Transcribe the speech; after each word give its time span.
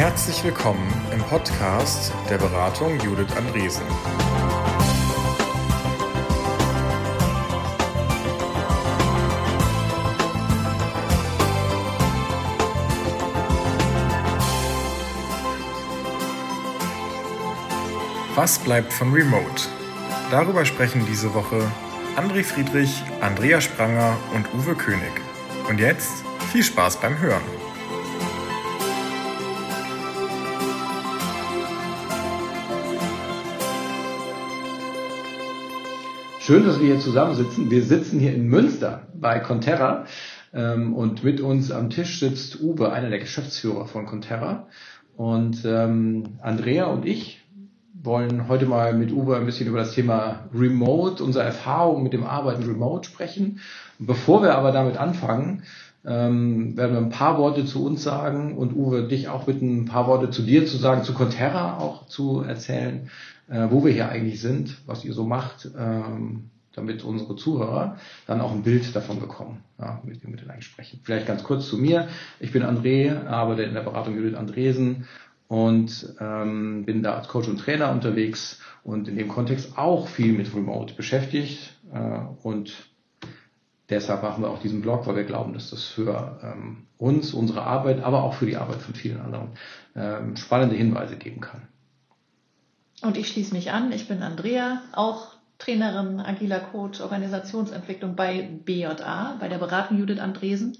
Herzlich 0.00 0.42
willkommen 0.44 0.90
im 1.12 1.20
Podcast 1.20 2.10
der 2.30 2.38
Beratung 2.38 2.98
Judith 3.00 3.36
Andresen. 3.36 3.82
Was 18.34 18.58
bleibt 18.58 18.94
von 18.94 19.12
Remote? 19.12 19.44
Darüber 20.30 20.64
sprechen 20.64 21.04
diese 21.06 21.34
Woche 21.34 21.70
André 22.16 22.42
Friedrich, 22.42 23.02
Andrea 23.20 23.60
Spranger 23.60 24.16
und 24.34 24.46
Uwe 24.54 24.74
König. 24.74 25.12
Und 25.68 25.78
jetzt 25.78 26.24
viel 26.50 26.64
Spaß 26.64 26.96
beim 27.02 27.18
Hören. 27.18 27.59
Schön, 36.50 36.64
dass 36.64 36.80
wir 36.80 36.86
hier 36.86 36.98
zusammensitzen. 36.98 37.70
Wir 37.70 37.84
sitzen 37.84 38.18
hier 38.18 38.34
in 38.34 38.48
Münster 38.48 39.06
bei 39.14 39.38
Conterra 39.38 40.06
ähm, 40.52 40.94
und 40.94 41.22
mit 41.22 41.40
uns 41.40 41.70
am 41.70 41.90
Tisch 41.90 42.18
sitzt 42.18 42.60
Uwe, 42.60 42.90
einer 42.90 43.08
der 43.08 43.20
Geschäftsführer 43.20 43.86
von 43.86 44.04
Conterra. 44.04 44.66
Und 45.16 45.64
ähm, 45.64 46.40
Andrea 46.42 46.86
und 46.86 47.06
ich 47.06 47.40
wollen 48.02 48.48
heute 48.48 48.66
mal 48.66 48.94
mit 48.94 49.12
Uwe 49.12 49.36
ein 49.36 49.46
bisschen 49.46 49.68
über 49.68 49.78
das 49.78 49.92
Thema 49.92 50.48
Remote, 50.52 51.22
unsere 51.22 51.44
Erfahrungen 51.44 52.02
mit 52.02 52.14
dem 52.14 52.24
Arbeiten 52.24 52.64
Remote 52.64 53.08
sprechen. 53.08 53.60
Bevor 54.00 54.42
wir 54.42 54.56
aber 54.56 54.72
damit 54.72 54.96
anfangen, 54.96 55.62
ähm, 56.04 56.76
werden 56.76 56.94
wir 56.94 57.00
ein 57.00 57.10
paar 57.10 57.38
Worte 57.38 57.64
zu 57.64 57.84
uns 57.84 58.02
sagen 58.02 58.56
und 58.56 58.74
Uwe, 58.74 59.06
dich 59.06 59.28
auch 59.28 59.44
bitten, 59.44 59.82
ein 59.82 59.84
paar 59.84 60.08
Worte 60.08 60.30
zu 60.30 60.42
dir 60.42 60.66
zu 60.66 60.78
sagen, 60.78 61.04
zu 61.04 61.14
Conterra 61.14 61.78
auch 61.78 62.06
zu 62.06 62.40
erzählen, 62.40 63.08
äh, 63.50 63.66
wo 63.70 63.84
wir 63.84 63.92
hier 63.92 64.08
eigentlich 64.08 64.40
sind, 64.40 64.78
was 64.86 65.04
ihr 65.04 65.12
so 65.12 65.24
macht, 65.24 65.68
ähm, 65.76 66.50
damit 66.72 67.02
unsere 67.02 67.36
Zuhörer 67.36 67.96
dann 68.26 68.40
auch 68.40 68.52
ein 68.52 68.62
Bild 68.62 68.94
davon 68.94 69.18
bekommen, 69.18 69.64
ja, 69.78 70.00
mit 70.04 70.22
dem 70.22 70.30
wir 70.32 70.46
dann 70.46 70.62
sprechen. 70.62 71.00
Vielleicht 71.02 71.26
ganz 71.26 71.42
kurz 71.42 71.68
zu 71.68 71.76
mir. 71.76 72.08
Ich 72.38 72.52
bin 72.52 72.62
André, 72.62 73.26
arbeite 73.26 73.62
in 73.62 73.74
der 73.74 73.82
Beratung 73.82 74.14
Judith 74.16 74.36
Andresen 74.36 75.08
und 75.48 76.14
ähm, 76.20 76.84
bin 76.84 77.02
da 77.02 77.16
als 77.16 77.28
Coach 77.28 77.48
und 77.48 77.58
Trainer 77.58 77.90
unterwegs 77.90 78.60
und 78.84 79.08
in 79.08 79.16
dem 79.16 79.28
Kontext 79.28 79.76
auch 79.76 80.06
viel 80.06 80.32
mit 80.32 80.54
Remote 80.54 80.94
beschäftigt 80.94 81.76
äh, 81.92 82.20
und 82.42 82.72
deshalb 83.90 84.22
machen 84.22 84.44
wir 84.44 84.50
auch 84.50 84.60
diesen 84.60 84.80
Blog, 84.80 85.08
weil 85.08 85.16
wir 85.16 85.24
glauben, 85.24 85.52
dass 85.52 85.70
das 85.70 85.86
für 85.86 86.38
ähm, 86.44 86.86
uns, 86.98 87.34
unsere 87.34 87.62
Arbeit, 87.64 88.00
aber 88.00 88.22
auch 88.22 88.34
für 88.34 88.46
die 88.46 88.56
Arbeit 88.56 88.80
von 88.80 88.94
vielen 88.94 89.20
anderen 89.20 89.48
ähm, 89.96 90.36
spannende 90.36 90.76
Hinweise 90.76 91.16
geben 91.16 91.40
kann. 91.40 91.62
Und 93.02 93.16
ich 93.16 93.28
schließe 93.28 93.54
mich 93.54 93.70
an. 93.70 93.92
Ich 93.92 94.08
bin 94.08 94.22
Andrea, 94.22 94.82
auch 94.92 95.28
Trainerin, 95.58 96.20
agiler 96.20 96.60
Coach, 96.60 97.00
Organisationsentwicklung 97.00 98.16
bei 98.16 98.48
BJA, 98.64 99.36
bei 99.38 99.48
der 99.48 99.58
Beratung 99.58 99.98
Judith 99.98 100.18
Andresen 100.18 100.78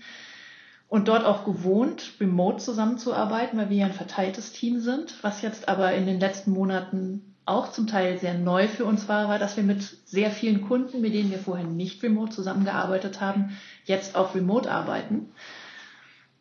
und 0.89 1.07
dort 1.07 1.25
auch 1.25 1.45
gewohnt, 1.45 2.15
remote 2.19 2.59
zusammenzuarbeiten, 2.59 3.59
weil 3.59 3.71
wir 3.71 3.77
ja 3.77 3.87
ein 3.87 3.93
verteiltes 3.93 4.53
Team 4.53 4.81
sind. 4.81 5.23
Was 5.23 5.41
jetzt 5.41 5.69
aber 5.69 5.93
in 5.95 6.05
den 6.05 6.19
letzten 6.19 6.51
Monaten 6.51 7.35
auch 7.47 7.71
zum 7.71 7.87
Teil 7.87 8.19
sehr 8.19 8.35
neu 8.35 8.69
für 8.69 8.85
uns 8.85 9.09
war, 9.09 9.29
war, 9.29 9.39
dass 9.39 9.57
wir 9.57 9.65
mit 9.65 9.83
sehr 9.83 10.31
vielen 10.31 10.67
Kunden, 10.67 11.01
mit 11.01 11.15
denen 11.15 11.31
wir 11.31 11.39
vorher 11.39 11.67
nicht 11.67 12.03
remote 12.03 12.33
zusammengearbeitet 12.33 13.21
haben, 13.21 13.57
jetzt 13.85 14.17
auch 14.17 14.35
remote 14.35 14.71
arbeiten. 14.71 15.33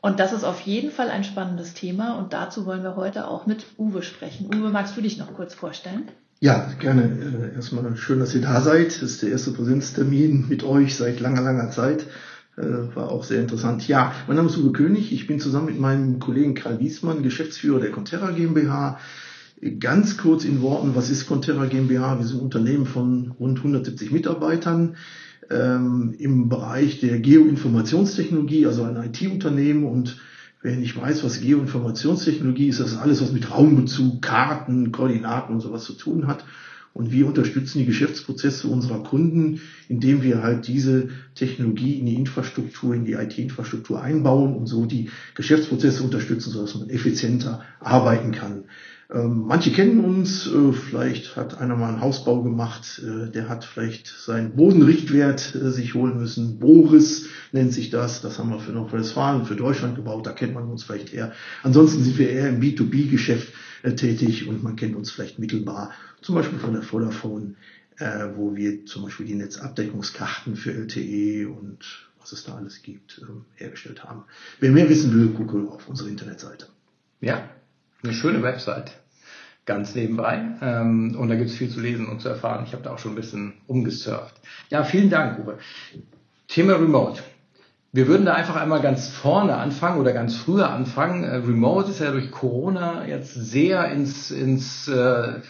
Und 0.01 0.19
das 0.19 0.31
ist 0.31 0.43
auf 0.43 0.61
jeden 0.61 0.91
Fall 0.91 1.09
ein 1.09 1.25
spannendes 1.25 1.73
Thema 1.73 2.17
und 2.17 2.31
dazu 2.31 2.65
wollen 2.65 2.83
wir 2.83 2.95
heute 2.95 3.27
auch 3.27 3.45
mit 3.45 3.65
Uwe 3.77 4.01
sprechen. 4.01 4.47
Uwe, 4.47 4.69
magst 4.69 4.95
du 4.95 5.01
dich 5.01 5.17
noch 5.17 5.33
kurz 5.33 5.53
vorstellen? 5.53 6.03
Ja, 6.39 6.71
gerne. 6.79 7.51
Äh, 7.51 7.55
erstmal 7.55 7.97
schön, 7.97 8.19
dass 8.19 8.33
ihr 8.33 8.41
da 8.41 8.61
seid. 8.61 8.87
Das 8.87 9.01
ist 9.01 9.21
der 9.21 9.29
erste 9.29 9.51
Präsenztermin 9.51 10.47
mit 10.47 10.63
euch 10.63 10.95
seit 10.95 11.19
langer, 11.19 11.41
langer 11.41 11.69
Zeit. 11.71 12.05
Äh, 12.55 12.95
war 12.95 13.11
auch 13.11 13.25
sehr 13.25 13.41
interessant. 13.41 13.85
Ja, 13.89 14.13
mein 14.27 14.37
Name 14.37 14.47
ist 14.47 14.57
Uwe 14.57 14.71
König. 14.71 15.11
Ich 15.11 15.27
bin 15.27 15.41
zusammen 15.41 15.65
mit 15.65 15.79
meinem 15.79 16.19
Kollegen 16.19 16.55
Karl 16.55 16.79
Wiesmann, 16.79 17.21
Geschäftsführer 17.21 17.81
der 17.81 17.91
Conterra 17.91 18.31
GmbH. 18.31 18.99
Ganz 19.79 20.17
kurz 20.17 20.45
in 20.45 20.61
Worten, 20.61 20.95
was 20.95 21.09
ist 21.09 21.27
Conterra 21.27 21.65
GmbH? 21.65 22.17
Wir 22.17 22.25
sind 22.25 22.37
ein 22.37 22.43
Unternehmen 22.43 22.85
von 22.85 23.31
rund 23.37 23.57
170 23.57 24.11
Mitarbeitern 24.11 24.95
ähm, 25.49 26.15
im 26.17 26.49
Bereich 26.49 26.99
der 26.99 27.19
Geoinformationstechnologie, 27.19 28.65
also 28.65 28.83
ein 28.83 28.95
IT-Unternehmen. 28.97 29.83
Und 29.85 30.17
wer 30.61 30.75
nicht 30.75 30.95
weiß, 30.95 31.23
was 31.23 31.41
Geoinformationstechnologie 31.41 32.67
ist, 32.67 32.79
das 32.79 32.91
ist 32.91 32.97
alles, 32.97 33.21
was 33.21 33.31
mit 33.31 33.49
Raumbezug, 33.49 34.21
Karten, 34.21 34.91
Koordinaten 34.91 35.53
und 35.53 35.61
sowas 35.61 35.83
zu 35.83 35.93
tun 35.93 36.27
hat. 36.27 36.45
Und 36.91 37.11
wir 37.11 37.27
unterstützen 37.27 37.79
die 37.79 37.85
Geschäftsprozesse 37.85 38.67
unserer 38.67 39.03
Kunden, 39.03 39.61
indem 39.87 40.23
wir 40.23 40.41
halt 40.41 40.67
diese 40.67 41.09
Technologie 41.35 41.99
in 41.99 42.07
die 42.07 42.15
Infrastruktur, 42.15 42.95
in 42.95 43.05
die 43.05 43.13
IT-Infrastruktur 43.13 44.01
einbauen 44.01 44.55
und 44.55 44.65
so 44.65 44.85
die 44.85 45.09
Geschäftsprozesse 45.35 46.03
unterstützen, 46.03 46.51
sodass 46.51 46.75
man 46.75 46.89
effizienter 46.89 47.61
arbeiten 47.79 48.31
kann. 48.31 48.65
Ähm, 49.11 49.45
manche 49.47 49.71
kennen 49.71 50.01
uns, 50.01 50.45
äh, 50.45 50.71
vielleicht 50.71 51.35
hat 51.35 51.57
einer 51.57 51.75
mal 51.75 51.89
einen 51.89 52.01
Hausbau 52.01 52.43
gemacht, 52.43 53.01
äh, 53.03 53.31
der 53.31 53.49
hat 53.49 53.65
vielleicht 53.65 54.05
seinen 54.05 54.55
Bodenrichtwert 54.55 55.55
äh, 55.55 55.71
sich 55.71 55.95
holen 55.95 56.19
müssen. 56.19 56.59
Boris 56.59 57.25
nennt 57.51 57.73
sich 57.73 57.89
das, 57.89 58.21
das 58.21 58.37
haben 58.37 58.51
wir 58.51 58.59
für 58.59 58.71
Nordrhein-Westfalen, 58.71 59.45
für 59.45 59.55
Deutschland 59.55 59.95
gebaut, 59.95 60.27
da 60.27 60.31
kennt 60.31 60.53
man 60.53 60.69
uns 60.69 60.83
vielleicht 60.83 61.11
eher. 61.11 61.31
Ansonsten 61.63 62.03
sind 62.03 62.19
wir 62.19 62.29
eher 62.29 62.49
im 62.49 62.59
B2B-Geschäft 62.61 63.51
tätig 63.95 64.47
und 64.47 64.61
man 64.61 64.75
kennt 64.75 64.95
uns 64.95 65.09
vielleicht 65.09 65.39
mittelbar, 65.39 65.91
zum 66.21 66.35
Beispiel 66.35 66.59
von 66.59 66.73
der 66.73 66.81
Vodafone, 66.81 67.55
wo 68.35 68.53
wir 68.53 68.85
zum 68.85 69.03
Beispiel 69.03 69.25
die 69.25 69.35
Netzabdeckungskarten 69.35 70.57
für 70.57 70.73
LTE 70.73 71.47
und 71.47 72.09
was 72.19 72.33
es 72.33 72.43
da 72.43 72.55
alles 72.55 72.81
gibt, 72.81 73.21
ähm, 73.21 73.45
hergestellt 73.55 74.03
haben. 74.03 74.23
Wer 74.59 74.71
mehr 74.71 74.89
wissen 74.89 75.13
will, 75.13 75.29
gucke 75.29 75.71
auf 75.71 75.87
unsere 75.87 76.09
Internetseite. 76.09 76.67
Ja, 77.21 77.49
eine 78.03 78.13
schöne 78.13 78.43
Website. 78.43 78.91
Ganz 79.65 79.93
nebenbei. 79.93 80.41
Ähm, 80.61 81.15
und 81.17 81.29
da 81.29 81.35
gibt 81.35 81.49
es 81.49 81.55
viel 81.55 81.69
zu 81.69 81.79
lesen 81.79 82.07
und 82.07 82.21
zu 82.21 82.29
erfahren. 82.29 82.63
Ich 82.65 82.73
habe 82.73 82.83
da 82.83 82.91
auch 82.91 82.99
schon 82.99 83.11
ein 83.11 83.15
bisschen 83.15 83.53
umgesurft. 83.67 84.35
Ja, 84.69 84.83
vielen 84.83 85.09
Dank, 85.09 85.39
Uwe. 85.39 85.59
Thema 86.47 86.73
Remote. 86.73 87.21
Wir 87.91 88.07
würden 88.07 88.25
da 88.25 88.33
einfach 88.33 88.55
einmal 88.55 88.81
ganz 88.81 89.09
vorne 89.09 89.57
anfangen 89.57 89.99
oder 89.99 90.13
ganz 90.13 90.35
früher 90.35 90.71
anfangen. 90.71 91.23
Äh, 91.23 91.37
Remote 91.37 91.91
ist 91.91 91.99
ja 91.99 92.11
durch 92.11 92.31
Corona 92.31 93.05
jetzt 93.07 93.33
sehr 93.33 93.91
ins, 93.91 94.31
ins 94.31 94.87
äh, 94.87 95.41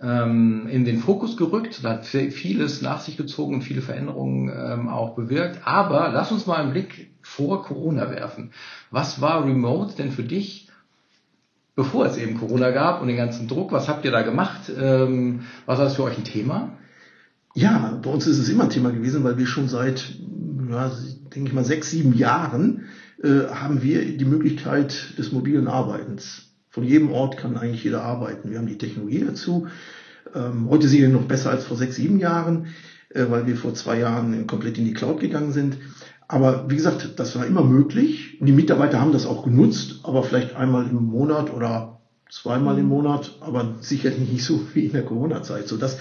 ähm, 0.00 0.68
in 0.70 0.84
den 0.84 0.98
Fokus 0.98 1.36
gerückt, 1.36 1.80
da 1.82 1.90
hat 1.90 2.06
vieles 2.06 2.82
nach 2.82 3.00
sich 3.00 3.16
gezogen 3.16 3.54
und 3.54 3.62
viele 3.62 3.82
Veränderungen 3.82 4.48
ähm, 4.48 4.88
auch 4.88 5.14
bewirkt. 5.14 5.66
Aber 5.66 6.10
lass 6.12 6.30
uns 6.30 6.46
mal 6.46 6.60
einen 6.60 6.72
Blick 6.72 7.10
vor 7.22 7.64
Corona 7.64 8.10
werfen. 8.10 8.52
Was 8.90 9.20
war 9.20 9.44
Remote 9.44 9.96
denn 9.96 10.12
für 10.12 10.22
dich 10.22 10.67
bevor 11.78 12.06
es 12.06 12.16
eben 12.16 12.36
Corona 12.36 12.72
gab 12.72 13.00
und 13.00 13.06
den 13.06 13.16
ganzen 13.16 13.46
Druck. 13.46 13.70
Was 13.70 13.86
habt 13.86 14.04
ihr 14.04 14.10
da 14.10 14.22
gemacht? 14.22 14.62
Ähm, 14.76 15.42
was 15.64 15.78
war 15.78 15.84
das 15.84 15.94
für 15.94 16.02
euch 16.02 16.18
ein 16.18 16.24
Thema? 16.24 16.76
Ja, 17.54 18.00
bei 18.02 18.10
uns 18.10 18.26
ist 18.26 18.38
es 18.38 18.48
immer 18.48 18.64
ein 18.64 18.70
Thema 18.70 18.90
gewesen, 18.90 19.22
weil 19.22 19.38
wir 19.38 19.46
schon 19.46 19.68
seit, 19.68 20.12
ja, 20.68 20.90
denke 21.32 21.50
ich 21.50 21.54
mal, 21.54 21.64
sechs, 21.64 21.92
sieben 21.92 22.16
Jahren 22.16 22.86
äh, 23.22 23.46
haben 23.52 23.80
wir 23.80 24.04
die 24.04 24.24
Möglichkeit 24.24 25.16
des 25.18 25.30
mobilen 25.30 25.68
Arbeitens. 25.68 26.50
Von 26.68 26.82
jedem 26.82 27.12
Ort 27.12 27.36
kann 27.36 27.56
eigentlich 27.56 27.84
jeder 27.84 28.02
arbeiten. 28.02 28.50
Wir 28.50 28.58
haben 28.58 28.66
die 28.66 28.78
Technologie 28.78 29.24
dazu. 29.24 29.68
Ähm, 30.34 30.68
heute 30.68 30.88
sind 30.88 31.02
wir 31.02 31.08
noch 31.08 31.26
besser 31.26 31.50
als 31.50 31.64
vor 31.64 31.76
sechs, 31.76 31.94
sieben 31.94 32.18
Jahren, 32.18 32.66
äh, 33.10 33.26
weil 33.28 33.46
wir 33.46 33.56
vor 33.56 33.72
zwei 33.74 34.00
Jahren 34.00 34.48
komplett 34.48 34.78
in 34.78 34.84
die 34.84 34.94
Cloud 34.94 35.20
gegangen 35.20 35.52
sind. 35.52 35.76
Aber 36.28 36.68
wie 36.68 36.76
gesagt, 36.76 37.14
das 37.16 37.34
war 37.36 37.46
immer 37.46 37.64
möglich. 37.64 38.38
Und 38.38 38.46
die 38.46 38.52
Mitarbeiter 38.52 39.00
haben 39.00 39.12
das 39.12 39.26
auch 39.26 39.44
genutzt, 39.44 40.00
aber 40.02 40.22
vielleicht 40.22 40.54
einmal 40.54 40.86
im 40.86 41.06
Monat 41.06 41.52
oder 41.52 42.00
zweimal 42.30 42.76
im 42.76 42.84
mhm. 42.84 42.90
Monat, 42.90 43.38
aber 43.40 43.76
sicherlich 43.80 44.28
nicht 44.32 44.44
so 44.44 44.60
wie 44.74 44.86
in 44.86 44.92
der 44.92 45.04
Corona-Zeit. 45.04 45.66
So 45.66 45.78
dass 45.78 45.98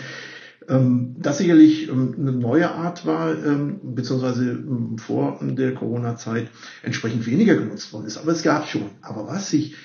ähm, 0.68 1.16
das 1.18 1.38
sicherlich 1.38 1.90
ähm, 1.90 2.16
eine 2.20 2.34
neue 2.34 2.70
Art 2.70 3.06
war, 3.06 3.32
ähm, 3.32 3.80
beziehungsweise 3.96 4.52
ähm, 4.52 4.98
vor 4.98 5.40
der 5.42 5.74
Corona-Zeit 5.74 6.50
entsprechend 6.84 7.26
weniger 7.26 7.56
genutzt 7.56 7.94
worden 7.94 8.06
ist. 8.06 8.18
Aber 8.18 8.34
es 8.34 8.44
gab 8.44 8.68
schon. 8.68 8.90
Aber 9.02 9.28
was 9.28 9.50
sich 9.50 9.76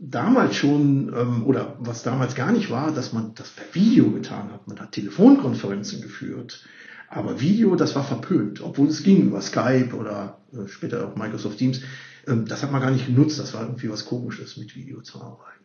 damals 0.00 0.56
schon 0.56 1.14
ähm, 1.16 1.46
oder 1.46 1.76
was 1.78 2.02
damals 2.02 2.34
gar 2.34 2.50
nicht 2.50 2.70
war, 2.70 2.92
dass 2.92 3.12
man 3.12 3.34
das 3.34 3.50
per 3.50 3.72
Video 3.72 4.10
getan 4.10 4.52
hat. 4.52 4.66
Man 4.66 4.80
hat 4.80 4.92
Telefonkonferenzen 4.92 6.02
geführt. 6.02 6.64
Aber 7.08 7.40
Video, 7.40 7.76
das 7.76 7.94
war 7.94 8.04
verpönt, 8.04 8.60
obwohl 8.60 8.88
es 8.88 9.02
ging 9.02 9.22
über 9.22 9.40
Skype 9.40 9.94
oder 9.94 10.38
äh, 10.52 10.68
später 10.68 11.06
auch 11.06 11.16
Microsoft 11.16 11.58
Teams. 11.58 11.80
Ähm, 12.26 12.46
das 12.46 12.62
hat 12.62 12.72
man 12.72 12.80
gar 12.80 12.90
nicht 12.90 13.06
genutzt. 13.06 13.38
Das 13.38 13.54
war 13.54 13.62
irgendwie 13.62 13.90
was 13.90 14.06
Komisches, 14.06 14.56
mit 14.56 14.74
Video 14.74 15.00
zu 15.00 15.20
arbeiten. 15.20 15.64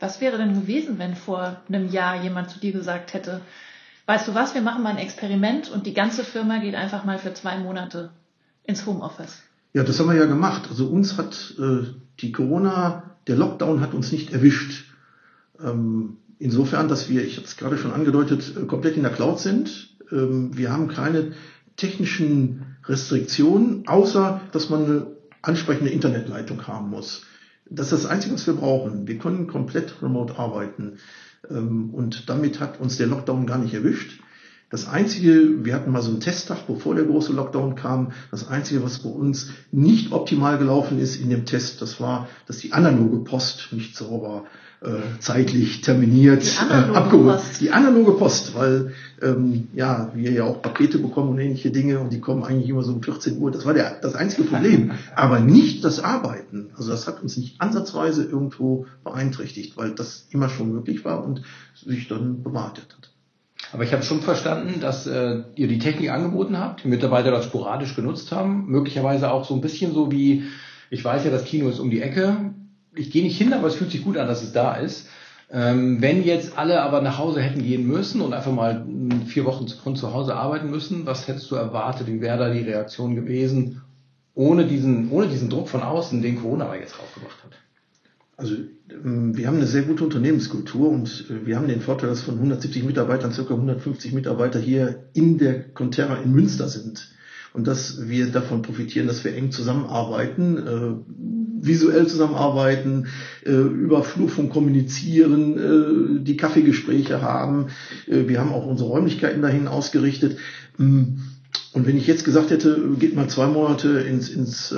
Was 0.00 0.20
wäre 0.20 0.36
denn 0.36 0.54
gewesen, 0.54 0.98
wenn 0.98 1.16
vor 1.16 1.62
einem 1.68 1.88
Jahr 1.88 2.22
jemand 2.22 2.50
zu 2.50 2.58
dir 2.58 2.72
gesagt 2.72 3.14
hätte, 3.14 3.40
weißt 4.06 4.28
du 4.28 4.34
was, 4.34 4.54
wir 4.54 4.62
machen 4.62 4.82
mal 4.82 4.90
ein 4.90 4.98
Experiment 4.98 5.70
und 5.70 5.86
die 5.86 5.94
ganze 5.94 6.24
Firma 6.24 6.58
geht 6.58 6.74
einfach 6.74 7.04
mal 7.04 7.18
für 7.18 7.32
zwei 7.32 7.56
Monate 7.58 8.10
ins 8.64 8.84
Homeoffice? 8.84 9.42
Ja, 9.72 9.82
das 9.82 9.98
haben 9.98 10.08
wir 10.08 10.16
ja 10.16 10.26
gemacht. 10.26 10.68
Also 10.68 10.86
uns 10.86 11.16
hat 11.16 11.54
äh, 11.58 11.86
die 12.20 12.32
Corona 12.32 13.14
der 13.26 13.36
Lockdown 13.36 13.80
hat 13.80 13.94
uns 13.94 14.12
nicht 14.12 14.32
erwischt. 14.32 14.84
Ähm, 15.58 16.18
insofern, 16.38 16.88
dass 16.88 17.08
wir, 17.08 17.24
ich 17.24 17.36
habe 17.36 17.46
es 17.46 17.56
gerade 17.56 17.78
schon 17.78 17.92
angedeutet, 17.92 18.54
äh, 18.56 18.66
komplett 18.66 18.96
in 18.96 19.02
der 19.02 19.12
Cloud 19.12 19.40
sind. 19.40 19.93
Ähm, 20.14 20.56
wir 20.56 20.72
haben 20.72 20.88
keine 20.88 21.32
technischen 21.76 22.76
Restriktionen, 22.86 23.86
außer 23.86 24.40
dass 24.52 24.70
man 24.70 24.84
eine 24.84 25.06
ansprechende 25.42 25.90
Internetleitung 25.90 26.66
haben 26.66 26.88
muss. 26.90 27.26
Das 27.68 27.92
ist 27.92 28.04
das 28.04 28.10
Einzige, 28.10 28.34
was 28.34 28.46
wir 28.46 28.54
brauchen. 28.54 29.06
Wir 29.06 29.18
können 29.18 29.46
komplett 29.46 30.02
remote 30.02 30.38
arbeiten. 30.38 30.98
Ähm, 31.50 31.92
und 31.92 32.28
damit 32.28 32.60
hat 32.60 32.80
uns 32.80 32.96
der 32.96 33.06
Lockdown 33.06 33.46
gar 33.46 33.58
nicht 33.58 33.74
erwischt. 33.74 34.20
Das 34.70 34.88
Einzige, 34.88 35.64
wir 35.64 35.74
hatten 35.74 35.92
mal 35.92 36.02
so 36.02 36.10
einen 36.10 36.20
Testtag, 36.20 36.66
bevor 36.66 36.94
der 36.94 37.04
große 37.04 37.32
Lockdown 37.32 37.74
kam. 37.74 38.12
Das 38.30 38.48
Einzige, 38.48 38.82
was 38.82 38.98
bei 38.98 39.10
uns 39.10 39.50
nicht 39.70 40.12
optimal 40.12 40.58
gelaufen 40.58 40.98
ist 40.98 41.16
in 41.16 41.30
dem 41.30 41.44
Test, 41.44 41.80
das 41.82 42.00
war, 42.00 42.28
dass 42.46 42.58
die 42.58 42.72
analoge 42.72 43.18
Post 43.18 43.68
nicht 43.72 43.96
sauber 43.96 44.44
äh, 44.84 45.18
zeitlich 45.18 45.80
terminiert 45.80 46.44
äh, 46.68 46.72
abgeholt. 46.72 47.38
Post. 47.38 47.60
Die 47.60 47.70
analoge 47.70 48.12
Post, 48.12 48.54
weil 48.54 48.92
ähm, 49.22 49.68
ja 49.74 50.10
wir 50.14 50.30
ja 50.30 50.44
auch 50.44 50.60
Pakete 50.60 50.98
bekommen 50.98 51.30
und 51.30 51.38
ähnliche 51.38 51.70
Dinge 51.70 52.00
und 52.00 52.12
die 52.12 52.20
kommen 52.20 52.44
eigentlich 52.44 52.68
immer 52.68 52.82
so 52.82 52.92
um 52.92 53.02
14 53.02 53.38
Uhr. 53.38 53.50
Das 53.50 53.64
war 53.64 53.74
der, 53.74 53.98
das 54.00 54.14
einzige 54.14 54.44
Problem, 54.44 54.92
aber 55.16 55.40
nicht 55.40 55.84
das 55.84 56.00
Arbeiten. 56.00 56.70
Also 56.76 56.90
das 56.90 57.06
hat 57.06 57.22
uns 57.22 57.36
nicht 57.36 57.60
ansatzweise 57.60 58.24
irgendwo 58.24 58.86
beeinträchtigt, 59.04 59.76
weil 59.76 59.92
das 59.92 60.26
immer 60.30 60.48
schon 60.48 60.72
möglich 60.72 61.04
war 61.04 61.24
und 61.24 61.42
sich 61.74 62.08
dann 62.08 62.42
bewahrheitet 62.42 62.94
hat. 62.96 63.13
Aber 63.74 63.82
ich 63.82 63.92
habe 63.92 64.04
schon 64.04 64.20
verstanden, 64.20 64.78
dass 64.80 65.08
äh, 65.08 65.42
ihr 65.56 65.66
die 65.66 65.80
Technik 65.80 66.10
angeboten 66.10 66.56
habt, 66.56 66.84
die 66.84 66.88
Mitarbeiter 66.88 67.32
das 67.32 67.46
sporadisch 67.46 67.96
genutzt 67.96 68.30
haben, 68.30 68.66
möglicherweise 68.68 69.32
auch 69.32 69.44
so 69.44 69.52
ein 69.54 69.60
bisschen 69.60 69.92
so 69.92 70.12
wie, 70.12 70.44
ich 70.90 71.04
weiß 71.04 71.24
ja, 71.24 71.32
das 71.32 71.44
Kino 71.44 71.68
ist 71.68 71.80
um 71.80 71.90
die 71.90 72.00
Ecke, 72.00 72.54
ich 72.94 73.10
gehe 73.10 73.24
nicht 73.24 73.36
hin, 73.36 73.52
aber 73.52 73.66
es 73.66 73.74
fühlt 73.74 73.90
sich 73.90 74.04
gut 74.04 74.16
an, 74.16 74.28
dass 74.28 74.44
es 74.44 74.52
da 74.52 74.76
ist. 74.76 75.08
Ähm, 75.50 76.00
wenn 76.00 76.22
jetzt 76.22 76.56
alle 76.56 76.82
aber 76.82 77.00
nach 77.00 77.18
Hause 77.18 77.42
hätten 77.42 77.64
gehen 77.64 77.84
müssen 77.84 78.20
und 78.20 78.32
einfach 78.32 78.52
mal 78.52 78.86
vier 79.26 79.44
Wochen 79.44 79.66
von 79.66 79.96
zu 79.96 80.14
Hause 80.14 80.36
arbeiten 80.36 80.70
müssen, 80.70 81.04
was 81.04 81.26
hättest 81.26 81.50
du 81.50 81.56
erwartet? 81.56 82.06
Wie 82.06 82.20
wäre 82.20 82.38
da 82.38 82.50
die 82.50 82.60
Reaktion 82.60 83.16
gewesen, 83.16 83.82
ohne 84.36 84.66
diesen, 84.66 85.10
ohne 85.10 85.26
diesen 85.26 85.50
Druck 85.50 85.68
von 85.68 85.82
außen, 85.82 86.22
den 86.22 86.40
Corona 86.40 86.66
aber 86.66 86.78
jetzt 86.78 86.96
draufgebracht 86.96 87.42
hat? 87.42 87.63
Also 88.36 88.54
ähm, 88.90 89.36
wir 89.36 89.46
haben 89.46 89.56
eine 89.56 89.66
sehr 89.66 89.82
gute 89.82 90.04
Unternehmenskultur 90.04 90.88
und 90.90 91.26
äh, 91.30 91.46
wir 91.46 91.56
haben 91.56 91.68
den 91.68 91.80
Vorteil, 91.80 92.08
dass 92.08 92.22
von 92.22 92.34
170 92.34 92.84
Mitarbeitern 92.84 93.32
circa 93.32 93.54
150 93.54 94.12
Mitarbeiter 94.12 94.58
hier 94.58 95.04
in 95.14 95.38
der 95.38 95.62
Conterra 95.72 96.16
in 96.16 96.32
Münster 96.32 96.68
sind. 96.68 97.10
Und 97.52 97.68
dass 97.68 98.08
wir 98.08 98.26
davon 98.26 98.62
profitieren, 98.62 99.06
dass 99.06 99.22
wir 99.22 99.36
eng 99.36 99.52
zusammenarbeiten, 99.52 100.56
äh, 100.58 101.64
visuell 101.64 102.08
zusammenarbeiten, 102.08 103.06
äh, 103.44 103.52
über 103.52 104.02
Flurfunk 104.02 104.52
kommunizieren, 104.52 106.24
die 106.24 106.36
Kaffeegespräche 106.36 107.22
haben. 107.22 107.68
Wir 108.06 108.40
haben 108.40 108.52
auch 108.52 108.66
unsere 108.66 108.90
Räumlichkeiten 108.90 109.40
dahin 109.40 109.68
ausgerichtet. 109.68 110.36
Mm, 110.76 111.20
Und 111.72 111.86
wenn 111.86 111.96
ich 111.96 112.06
jetzt 112.06 112.24
gesagt 112.24 112.50
hätte, 112.50 112.78
geht 112.98 113.14
mal 113.14 113.28
zwei 113.28 113.46
Monate 113.46 114.00
ins, 114.00 114.28
ins 114.28 114.74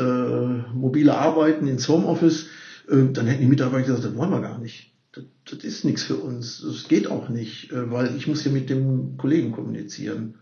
mobile 0.74 1.16
Arbeiten, 1.16 1.66
ins 1.66 1.88
Homeoffice, 1.88 2.46
dann 2.88 3.26
hätten 3.26 3.40
die 3.40 3.46
Mitarbeiter 3.46 3.86
gesagt, 3.86 4.04
das 4.04 4.16
wollen 4.16 4.30
wir 4.30 4.40
gar 4.40 4.58
nicht. 4.58 4.92
Das, 5.12 5.24
das 5.50 5.64
ist 5.64 5.84
nichts 5.84 6.02
für 6.02 6.16
uns. 6.16 6.62
Das 6.62 6.88
geht 6.88 7.08
auch 7.08 7.28
nicht, 7.28 7.72
äh, 7.72 7.90
weil 7.90 8.16
ich 8.16 8.26
muss 8.26 8.44
ja 8.44 8.50
mit 8.50 8.70
dem 8.70 9.16
Kollegen 9.16 9.52
kommunizieren. 9.52 10.38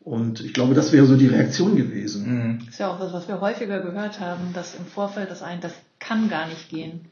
Und 0.00 0.40
ich 0.40 0.54
glaube, 0.54 0.74
das 0.74 0.92
wäre 0.92 1.06
so 1.06 1.16
die 1.16 1.26
Reaktion 1.26 1.76
gewesen. 1.76 2.66
ist 2.68 2.78
ja 2.78 2.88
auch 2.88 2.98
das, 2.98 3.12
was 3.12 3.28
wir 3.28 3.40
häufiger 3.40 3.80
gehört 3.80 4.20
haben, 4.20 4.52
dass 4.54 4.74
im 4.74 4.86
Vorfeld 4.86 5.30
das 5.30 5.42
ein, 5.42 5.60
das 5.60 5.74
kann 5.98 6.28
gar 6.28 6.48
nicht 6.48 6.68
gehen. 6.70 7.06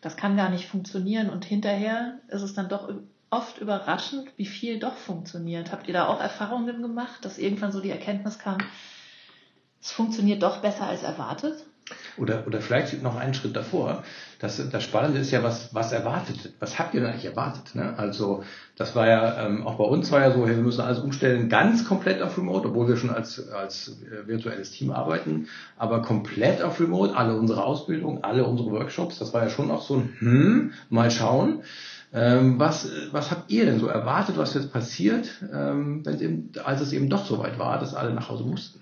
Das 0.00 0.16
kann 0.16 0.36
gar 0.36 0.50
nicht 0.50 0.66
funktionieren 0.66 1.28
und 1.30 1.44
hinterher 1.44 2.18
ist 2.28 2.42
es 2.42 2.54
dann 2.54 2.68
doch 2.68 2.92
oft 3.30 3.58
überraschend, 3.58 4.28
wie 4.36 4.46
viel 4.46 4.78
doch 4.78 4.94
funktioniert. 4.94 5.72
Habt 5.72 5.88
ihr 5.88 5.94
da 5.94 6.06
auch 6.06 6.20
Erfahrungen 6.20 6.82
gemacht, 6.82 7.24
dass 7.24 7.38
irgendwann 7.38 7.72
so 7.72 7.80
die 7.80 7.90
Erkenntnis 7.90 8.38
kam, 8.38 8.58
es 9.80 9.92
funktioniert 9.92 10.42
doch 10.42 10.58
besser 10.58 10.86
als 10.86 11.02
erwartet? 11.02 11.64
Oder, 12.16 12.46
oder 12.46 12.60
vielleicht 12.60 13.02
noch 13.02 13.16
einen 13.16 13.34
Schritt 13.34 13.56
davor. 13.56 14.02
Das, 14.40 14.62
das 14.70 14.84
Spannende 14.84 15.18
ist 15.18 15.30
ja, 15.30 15.42
was, 15.42 15.74
was 15.74 15.92
erwartet, 15.92 16.52
was 16.60 16.78
habt 16.78 16.94
ihr 16.94 17.00
denn 17.00 17.10
eigentlich 17.10 17.24
erwartet? 17.24 17.74
Ne? 17.74 17.94
Also 17.96 18.44
das 18.76 18.94
war 18.94 19.08
ja, 19.08 19.46
ähm, 19.46 19.66
auch 19.66 19.76
bei 19.78 19.84
uns 19.84 20.12
war 20.12 20.20
ja 20.20 20.32
so, 20.32 20.46
hey, 20.46 20.56
wir 20.56 20.62
müssen 20.62 20.80
alles 20.80 21.00
umstellen, 21.00 21.48
ganz 21.48 21.86
komplett 21.86 22.22
auf 22.22 22.38
Remote, 22.38 22.68
obwohl 22.68 22.88
wir 22.88 22.96
schon 22.96 23.10
als, 23.10 23.48
als 23.50 24.00
äh, 24.02 24.28
virtuelles 24.28 24.70
Team 24.70 24.92
arbeiten, 24.92 25.48
aber 25.76 26.02
komplett 26.02 26.62
auf 26.62 26.78
Remote, 26.80 27.16
alle 27.16 27.36
unsere 27.36 27.64
Ausbildung, 27.64 28.22
alle 28.22 28.44
unsere 28.44 28.70
Workshops, 28.70 29.18
das 29.18 29.34
war 29.34 29.42
ja 29.42 29.50
schon 29.50 29.70
auch 29.70 29.82
so 29.82 29.96
ein, 29.96 30.14
hm, 30.18 30.72
mal 30.90 31.10
schauen. 31.10 31.62
Ähm, 32.12 32.58
was, 32.58 32.90
was 33.12 33.30
habt 33.30 33.50
ihr 33.50 33.66
denn 33.66 33.80
so 33.80 33.86
erwartet, 33.86 34.38
was 34.38 34.54
jetzt 34.54 34.72
passiert, 34.72 35.28
ähm, 35.52 36.06
wenn 36.06 36.20
eben, 36.20 36.52
als 36.64 36.80
es 36.80 36.92
eben 36.92 37.10
doch 37.10 37.26
so 37.26 37.38
weit 37.38 37.58
war, 37.58 37.78
dass 37.78 37.94
alle 37.94 38.14
nach 38.14 38.30
Hause 38.30 38.44
mussten? 38.44 38.77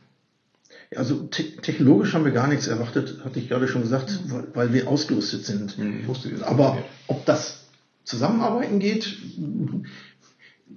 Ja, 0.91 0.99
Also 0.99 1.25
te 1.25 1.57
technologisch 1.57 2.15
haben 2.15 2.25
wir 2.25 2.33
gar 2.33 2.49
nichts 2.49 2.67
erwartet, 2.67 3.19
hatte 3.25 3.39
ich 3.39 3.49
gerade 3.49 3.69
schon 3.69 3.83
gesagt, 3.83 4.21
weil, 4.29 4.47
weil 4.55 4.73
wir 4.73 4.89
ausgerüstet 4.89 5.45
sind. 5.45 5.77
Hm, 5.77 6.01
ich. 6.09 6.45
Aber 6.45 6.79
ob 7.07 7.25
das 7.27 7.67
Zusammenarbeiten 8.05 8.79
geht, 8.79 9.17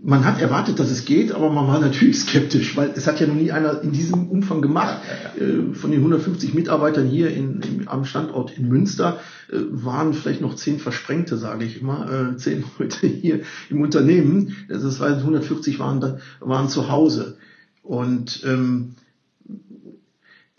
man 0.01 0.23
hat 0.23 0.39
erwartet, 0.39 0.79
dass 0.79 0.91
es 0.91 1.05
geht, 1.05 1.31
aber 1.31 1.49
man 1.49 1.67
war 1.67 1.79
natürlich 1.79 2.19
skeptisch, 2.19 2.77
weil 2.77 2.91
es 2.95 3.07
hat 3.07 3.19
ja 3.19 3.27
noch 3.27 3.35
nie 3.35 3.51
einer 3.51 3.81
in 3.81 3.91
diesem 3.91 4.29
Umfang 4.29 4.61
gemacht. 4.61 4.99
Äh, 5.37 5.73
Von 5.73 5.91
den 5.91 5.99
150 5.99 6.53
Mitarbeitern 6.53 7.07
hier 7.07 7.31
in, 7.31 7.61
in, 7.61 7.87
am 7.87 8.05
Standort 8.05 8.55
in 8.57 8.67
Münster 8.67 9.19
äh, 9.51 9.57
waren 9.69 10.13
vielleicht 10.13 10.41
noch 10.41 10.55
zehn 10.55 10.79
Versprengte, 10.79 11.37
sage 11.37 11.65
ich 11.65 11.81
immer, 11.81 12.31
äh, 12.33 12.37
zehn 12.37 12.63
Leute 12.79 13.07
hier 13.07 13.41
im 13.69 13.81
Unternehmen. 13.81 14.55
Das 14.69 14.83
heißt, 14.83 15.19
140 15.19 15.79
waren, 15.79 16.19
waren 16.39 16.69
zu 16.69 16.89
Hause. 16.89 17.37
Und 17.81 18.43
ähm, 18.45 18.95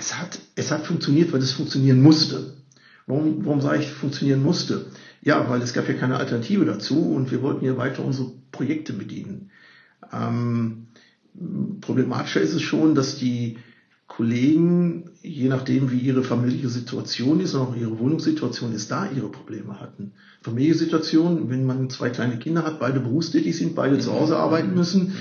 es 0.00 0.18
hat, 0.18 0.40
es 0.56 0.70
hat 0.70 0.86
funktioniert, 0.86 1.32
weil 1.32 1.42
es 1.42 1.52
funktionieren 1.52 2.02
musste. 2.02 2.54
Warum, 3.06 3.44
warum 3.44 3.60
sage 3.60 3.80
ich 3.80 3.90
funktionieren 3.90 4.42
musste? 4.42 4.86
Ja, 5.20 5.48
weil 5.50 5.60
es 5.60 5.74
gab 5.74 5.88
ja 5.88 5.94
keine 5.94 6.16
Alternative 6.16 6.64
dazu 6.64 7.12
und 7.12 7.30
wir 7.30 7.42
wollten 7.42 7.66
ja 7.66 7.76
weiter 7.76 8.02
unsere 8.02 8.30
Projekte 8.50 8.94
bedienen. 8.94 9.50
Ähm, 10.10 10.86
problematischer 11.82 12.40
ist 12.40 12.54
es 12.54 12.62
schon, 12.62 12.94
dass 12.94 13.18
die 13.18 13.58
Kollegen, 14.06 15.10
je 15.22 15.48
nachdem 15.48 15.90
wie 15.90 16.00
ihre 16.00 16.24
familiäre 16.24 16.68
Situation 16.68 17.40
ist 17.40 17.54
und 17.54 17.60
auch 17.60 17.76
ihre 17.76 17.98
Wohnungssituation 17.98 18.72
ist, 18.72 18.90
da 18.90 19.08
ihre 19.10 19.28
Probleme 19.28 19.78
hatten. 19.80 20.12
Familiensituation, 20.42 21.50
wenn 21.50 21.66
man 21.66 21.90
zwei 21.90 22.08
kleine 22.08 22.38
Kinder 22.38 22.64
hat, 22.64 22.80
beide 22.80 23.00
berufstätig 23.00 23.56
sind, 23.56 23.74
beide 23.74 23.98
zu 23.98 24.12
Hause 24.12 24.36
arbeiten 24.36 24.74
müssen, 24.74 25.14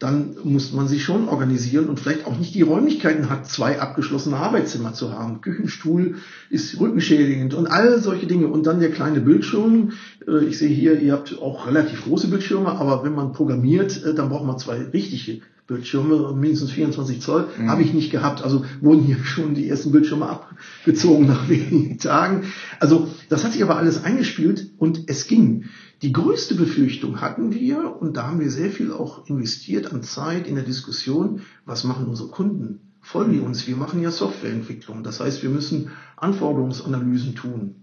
dann 0.00 0.34
muss 0.44 0.72
man 0.72 0.88
sich 0.88 1.04
schon 1.04 1.28
organisieren 1.28 1.88
und 1.90 2.00
vielleicht 2.00 2.26
auch 2.26 2.36
nicht 2.38 2.54
die 2.54 2.62
Räumlichkeiten 2.62 3.28
hat, 3.30 3.46
zwei 3.46 3.78
abgeschlossene 3.80 4.36
Arbeitszimmer 4.36 4.94
zu 4.94 5.12
haben. 5.12 5.42
Küchenstuhl 5.42 6.16
ist 6.48 6.80
rückenschädigend 6.80 7.52
und 7.54 7.66
all 7.68 8.00
solche 8.00 8.26
Dinge. 8.26 8.48
Und 8.48 8.66
dann 8.66 8.80
der 8.80 8.90
kleine 8.90 9.20
Bildschirm. 9.20 9.92
Äh, 10.26 10.46
Ich 10.46 10.58
sehe 10.58 10.70
hier, 10.70 10.98
ihr 11.00 11.12
habt 11.12 11.38
auch 11.40 11.66
relativ 11.66 12.04
große 12.04 12.28
Bildschirme, 12.28 12.70
aber 12.72 13.04
wenn 13.04 13.14
man 13.14 13.32
programmiert, 13.34 14.02
äh, 14.04 14.14
dann 14.14 14.30
braucht 14.30 14.46
man 14.46 14.58
zwei 14.58 14.78
richtige 14.78 15.42
Bildschirme, 15.66 16.32
mindestens 16.34 16.72
24 16.72 17.20
Zoll, 17.20 17.46
Mhm. 17.58 17.68
habe 17.70 17.82
ich 17.82 17.92
nicht 17.92 18.10
gehabt. 18.10 18.42
Also 18.42 18.64
wurden 18.80 19.02
hier 19.02 19.18
schon 19.22 19.54
die 19.54 19.68
ersten 19.68 19.92
Bildschirme 19.92 20.26
abgezogen 20.30 21.26
nach 21.26 21.48
wenigen 21.50 21.98
Tagen. 21.98 22.44
Also 22.80 23.06
das 23.28 23.44
hat 23.44 23.52
sich 23.52 23.62
aber 23.62 23.76
alles 23.76 24.02
eingespielt 24.02 24.70
und 24.78 25.02
es 25.08 25.26
ging. 25.28 25.66
Die 26.02 26.12
größte 26.12 26.54
Befürchtung 26.54 27.20
hatten 27.20 27.52
wir, 27.52 28.00
und 28.00 28.16
da 28.16 28.28
haben 28.28 28.40
wir 28.40 28.50
sehr 28.50 28.70
viel 28.70 28.90
auch 28.90 29.26
investiert 29.26 29.92
an 29.92 30.02
Zeit 30.02 30.46
in 30.46 30.54
der 30.54 30.64
Diskussion, 30.64 31.42
was 31.66 31.84
machen 31.84 32.06
unsere 32.06 32.30
Kunden? 32.30 32.92
Folgen 33.02 33.32
die 33.32 33.40
uns? 33.40 33.66
Wir 33.66 33.76
machen 33.76 34.00
ja 34.02 34.10
Softwareentwicklung. 34.10 35.02
Das 35.02 35.20
heißt, 35.20 35.42
wir 35.42 35.50
müssen 35.50 35.90
Anforderungsanalysen 36.16 37.34
tun. 37.34 37.76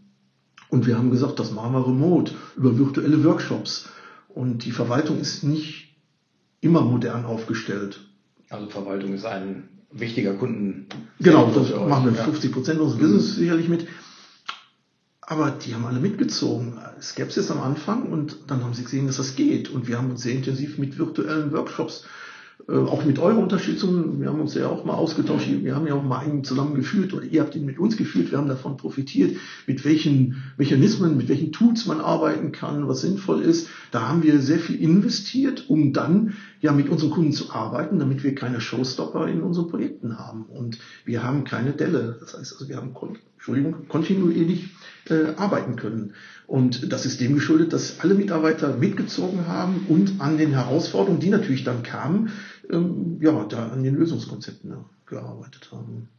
Und 0.70 0.86
wir 0.88 0.98
haben 0.98 1.12
gesagt, 1.12 1.40
das 1.40 1.52
machen 1.52 1.74
wir 1.74 1.88
remote, 1.88 2.34
über 2.56 2.78
virtuelle 2.78 3.24
Workshops. 3.24 3.90
Und 4.30 4.66
die 4.66 4.72
Verwaltung 4.72 5.20
ist 5.20 5.44
nicht 5.44 5.96
immer 6.60 6.82
modern 6.82 7.26
aufgestellt. 7.26 8.10
Also 8.50 8.68
Verwaltung 8.68 9.14
ist 9.14 9.26
ein 9.26 9.70
wichtiger 9.92 10.34
Kunden. 10.34 10.88
Genau, 11.20 11.52
das 11.52 11.70
machen 11.72 12.06
wir 12.06 12.18
ja. 12.18 12.24
50 12.24 12.52
Prozent 12.52 12.80
unseres 12.80 13.00
Business 13.00 13.36
sicherlich 13.36 13.70
mit. 13.70 13.88
Aber 15.30 15.52
die 15.52 15.76
haben 15.76 15.86
alle 15.86 16.00
mitgezogen. 16.00 16.80
Skepsis 17.02 17.52
am 17.52 17.60
Anfang 17.60 18.04
und 18.04 18.50
dann 18.50 18.64
haben 18.64 18.74
sie 18.74 18.86
gesehen, 18.86 19.08
dass 19.08 19.18
das 19.18 19.36
geht. 19.36 19.70
Und 19.70 19.90
wir 19.90 19.98
haben 19.98 20.10
uns 20.10 20.22
sehr 20.22 20.34
intensiv 20.34 20.78
mit 20.78 20.98
virtuellen 20.98 21.52
Workshops, 21.52 22.06
äh, 22.70 22.72
auch 22.72 23.04
mit 23.04 23.20
eurer 23.20 23.38
Unterstützung, 23.38 24.22
wir 24.22 24.30
haben 24.30 24.40
uns 24.40 24.54
ja 24.54 24.70
auch 24.70 24.86
mal 24.86 24.94
ausgetauscht, 24.94 25.48
wir 25.50 25.76
haben 25.76 25.86
ja 25.86 25.96
auch 25.96 26.04
mal 26.04 26.20
einen 26.20 26.46
zusammen 26.46 26.76
geführt 26.76 27.14
oder 27.14 27.26
ihr 27.26 27.42
habt 27.42 27.56
ihn 27.56 27.66
mit 27.66 27.78
uns 27.78 27.98
geführt, 27.98 28.32
wir 28.32 28.38
haben 28.38 28.48
davon 28.48 28.78
profitiert, 28.78 29.36
mit 29.68 29.84
welchen 29.84 30.44
Mechanismen, 30.56 31.18
mit 31.18 31.28
welchen 31.28 31.52
Tools 31.52 31.86
man 31.88 32.00
arbeiten 32.00 32.54
kann, 32.54 32.88
was 32.88 33.02
sinnvoll 33.02 33.42
ist. 33.42 33.68
Da 33.92 34.08
haben 34.08 34.24
wir 34.24 34.40
sehr 34.40 34.60
viel 34.60 34.82
investiert, 34.82 35.70
um 35.70 35.92
dann 35.92 36.36
ja 36.62 36.72
mit 36.72 36.88
unseren 36.88 37.12
Kunden 37.12 37.34
zu 37.34 37.52
arbeiten, 37.52 38.00
damit 38.00 38.24
wir 38.24 38.34
keine 38.34 38.62
Showstopper 38.62 39.28
in 39.28 39.42
unseren 39.42 39.68
Projekten 39.68 40.18
haben. 40.18 40.46
Und 40.46 40.80
wir 41.04 41.22
haben 41.24 41.44
keine 41.44 41.74
Delle. 41.74 42.16
Das 42.22 42.34
heißt 42.34 42.54
also, 42.54 42.70
wir 42.70 42.78
haben 42.78 42.96
Entschuldigung, 43.36 43.88
kontinuierlich 43.88 44.72
äh, 45.12 45.34
arbeiten 45.38 45.76
können. 45.76 46.14
Und 46.46 46.92
das 46.92 47.06
ist 47.06 47.20
dem 47.20 47.36
geschuldet, 47.36 47.74
dass 47.74 48.00
alle 48.00 48.14
Mitarbeiter 48.14 48.76
mitgezogen 48.76 49.48
haben 49.48 49.86
und 49.88 50.22
an 50.22 50.38
den 50.38 50.52
Herausforderungen, 50.52 51.20
die 51.20 51.30
natürlich 51.30 51.64
dann 51.64 51.84
kamen, 51.84 52.32
ähm, 52.70 53.18
ja, 53.22 53.44
da 53.46 53.68
an 53.70 53.84
den 53.84 53.96
Lösungskonzepten 53.96 54.72
ja, 54.72 54.86
gearbeitet 55.06 55.70
haben. 55.72 56.10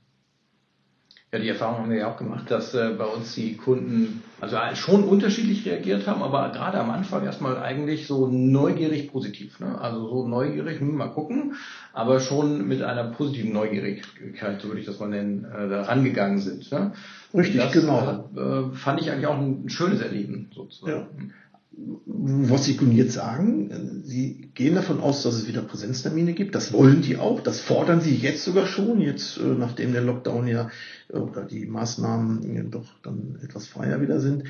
Ja, 1.30 1.38
die 1.38 1.48
Erfahrung 1.48 1.78
haben 1.80 1.90
wir 1.90 1.98
ja 1.98 2.10
auch 2.10 2.16
gemacht, 2.16 2.50
dass 2.50 2.72
äh, 2.72 2.94
bei 2.96 3.04
uns 3.04 3.34
die 3.34 3.54
Kunden 3.54 4.22
also 4.40 4.56
schon 4.74 5.04
unterschiedlich 5.04 5.66
reagiert 5.66 6.06
haben, 6.06 6.22
aber 6.22 6.50
gerade 6.52 6.80
am 6.80 6.90
Anfang 6.90 7.22
erstmal 7.22 7.58
eigentlich 7.58 8.06
so 8.06 8.28
neugierig 8.28 9.12
positiv. 9.12 9.60
Ne? 9.60 9.78
Also 9.78 10.08
so 10.08 10.26
neugierig, 10.26 10.80
hm, 10.80 10.96
mal 10.96 11.08
gucken, 11.08 11.54
aber 11.92 12.20
schon 12.20 12.66
mit 12.66 12.82
einer 12.82 13.04
positiven 13.04 13.52
Neugierigkeit, 13.52 14.62
so 14.62 14.68
würde 14.68 14.80
ich 14.80 14.86
das 14.86 15.00
mal 15.00 15.10
nennen, 15.10 15.44
äh, 15.44 15.68
da 15.68 15.82
rangegangen 15.82 16.38
sind. 16.38 16.72
Ne? 16.72 16.92
Richtig, 17.34 17.60
das, 17.60 17.72
genau. 17.72 18.30
Äh, 18.34 18.74
fand 18.74 19.02
ich 19.02 19.10
eigentlich 19.10 19.26
auch 19.26 19.36
ein 19.36 19.68
schönes 19.68 20.00
Erleben 20.00 20.50
sozusagen. 20.54 20.92
Ja 21.20 21.34
was 21.70 22.64
Sie 22.64 22.76
können 22.76 22.92
jetzt 22.92 23.14
sagen, 23.14 24.02
Sie 24.04 24.50
gehen 24.54 24.74
davon 24.74 25.00
aus, 25.00 25.22
dass 25.22 25.34
es 25.34 25.46
wieder 25.46 25.62
Präsenztermine 25.62 26.32
gibt. 26.32 26.54
Das 26.54 26.72
wollen 26.72 27.02
die 27.02 27.16
auch. 27.16 27.40
Das 27.40 27.60
fordern 27.60 28.00
Sie 28.00 28.14
jetzt 28.14 28.44
sogar 28.44 28.66
schon, 28.66 29.00
jetzt 29.00 29.38
äh, 29.38 29.42
nachdem 29.42 29.92
der 29.92 30.02
Lockdown 30.02 30.46
ja 30.48 30.70
äh, 31.08 31.16
oder 31.18 31.44
die 31.44 31.66
Maßnahmen 31.66 32.70
doch 32.70 32.98
dann 33.02 33.38
etwas 33.42 33.66
freier 33.66 34.00
wieder 34.00 34.20
sind. 34.20 34.44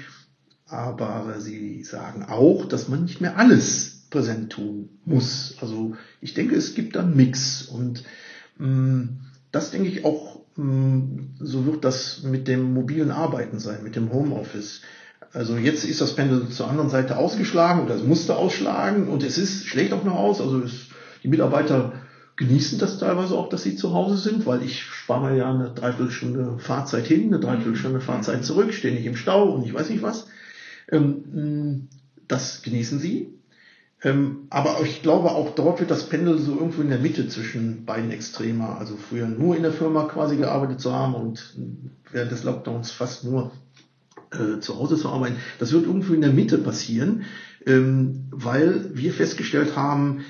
Aber 0.66 1.34
Sie 1.40 1.82
sagen 1.84 2.25
auch, 2.25 2.66
dass 2.66 2.88
man 2.88 3.02
nicht 3.02 3.20
mehr 3.20 3.37
alles 3.37 4.06
präsent 4.10 4.50
tun 4.50 4.90
muss. 5.04 5.56
Also 5.60 5.96
ich 6.20 6.34
denke, 6.34 6.56
es 6.56 6.75
gibt 6.75 6.96
einen 6.96 7.16
Mix. 7.16 7.62
Und 7.62 8.04
mh, 8.58 8.66
mm, 8.66 9.20
das 9.50 9.70
denke 9.70 9.88
ich 9.88 10.04
auch, 10.04 10.40
mh, 10.56 10.64
mm, 10.64 11.34
so 11.40 11.66
wird 11.66 11.84
das 11.84 12.22
mit 12.22 12.48
dem 12.48 12.72
mobilen 12.75 13.10
Arbeiten 13.10 13.58
sein, 13.58 13.82
mit 13.82 13.96
dem 13.96 14.12
Homeoffice. 14.12 14.82
Also 15.32 15.56
jetzt 15.56 15.84
ist 15.84 16.00
das 16.00 16.14
Pendel 16.14 16.48
zur 16.48 16.68
anderen 16.68 16.88
Seite 16.88 17.16
ausgeschlagen 17.16 17.84
oder 17.84 17.94
es 17.94 18.02
musste 18.02 18.37
ausschlagen 18.37 19.08
und 19.08 19.22
es 19.22 19.37
ist, 19.37 19.66
schlägt 19.66 19.92
auch 19.92 20.04
noch 20.04 20.16
aus. 20.16 20.40
Also 20.40 20.60
es, 20.60 20.88
die 21.22 21.28
Mitarbeiter 21.28 21.92
genießen 22.37 22.78
das 22.78 22.98
teilweise 22.98 23.37
auch, 23.37 23.48
dass 23.48 23.64
sie 23.64 23.76
zu 23.76 23.92
Hause 23.92 24.16
sind, 24.16 24.46
weil 24.46 24.62
ich 24.62 24.82
spare 24.82 25.28
mir 25.28 25.37
ja 25.37 25.52
eine 25.52 25.70
Dreiviertelstunde 25.70 26.58
Fahrzeit 26.58 27.06
hin, 27.06 27.26
eine 27.26 27.40
Dreiviertelstunde 27.40 28.00
Fahrzeit 28.00 28.44
zurück, 28.44 28.72
stehe 28.72 28.94
nicht 28.94 29.06
im 29.06 29.16
Stau 29.16 29.50
und 29.50 29.64
ich 29.64 29.75
weiß 29.75 29.90
nicht 29.90 30.02
was. 30.02 30.28
Ähm, 30.90 31.88
das 32.28 32.62
genießen 32.62 32.98
sie. 32.98 33.34
Ähm, 34.02 34.46
aber 34.50 34.78
ich 34.84 35.02
glaube, 35.02 35.32
auch 35.32 35.54
dort 35.56 35.80
wird 35.80 35.90
das 35.90 36.08
Pendel 36.08 36.38
so 36.38 36.54
irgendwo 36.54 36.82
in 36.82 36.90
der 36.90 37.00
Mitte 37.00 37.26
zwischen 37.26 37.84
beiden 37.84 38.12
Extremer. 38.12 38.78
Also 38.78 38.96
früher 38.96 39.26
nur 39.26 39.56
in 39.56 39.62
der 39.62 39.72
Firma 39.72 40.04
quasi 40.04 40.37
gearbeitet 40.37 40.80
zu 40.80 40.94
haben 40.94 41.14
und 41.14 41.56
während 42.12 42.30
des 42.30 42.44
Lockdowns 42.44 42.92
fast 42.92 43.25
nur 43.25 43.50
äh, 44.30 44.61
zu 44.61 44.76
Hause 44.76 44.97
zu 44.97 45.08
arbeiten. 45.08 45.37
Das 45.58 45.73
wird 45.73 45.87
irgendwo 45.87 46.12
in 46.12 46.20
der 46.20 46.32
Mitte 46.32 46.58
passieren, 46.58 47.25
ähm, 47.66 48.26
weil 48.30 48.90
wir 48.94 49.12
festgestellt 49.12 49.76
haben, 49.76 50.25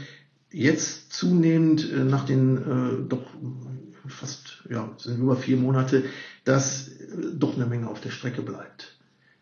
jetzt 0.50 1.12
zunehmend 1.12 1.90
äh, 1.93 2.05
nach 2.05 2.25
den 2.25 2.57
äh, 2.57 3.09
doch 3.09 3.23
fast, 4.07 4.64
ja, 4.71 4.90
sind 4.99 5.21
über 5.21 5.37
vier 5.37 5.57
Monate, 5.57 6.05
dass 6.45 6.88
äh, 6.88 7.07
doch 7.35 7.57
eine 7.57 7.67
Menge 7.67 7.88
auf 7.88 8.00
der 8.00 8.11
Strecke 8.11 8.43
bleibt. 8.43 8.97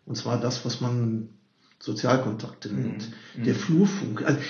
Und 0.04 0.16
zwar 0.16 0.40
das, 0.40 0.64
was 0.64 0.80
man 0.80 1.30
Sozialkontakte 1.78 2.72
nennt, 2.72 3.10
mhm. 3.36 3.44
der 3.44 3.54
Flurfunk. 3.54 4.25
Also, 4.25 4.40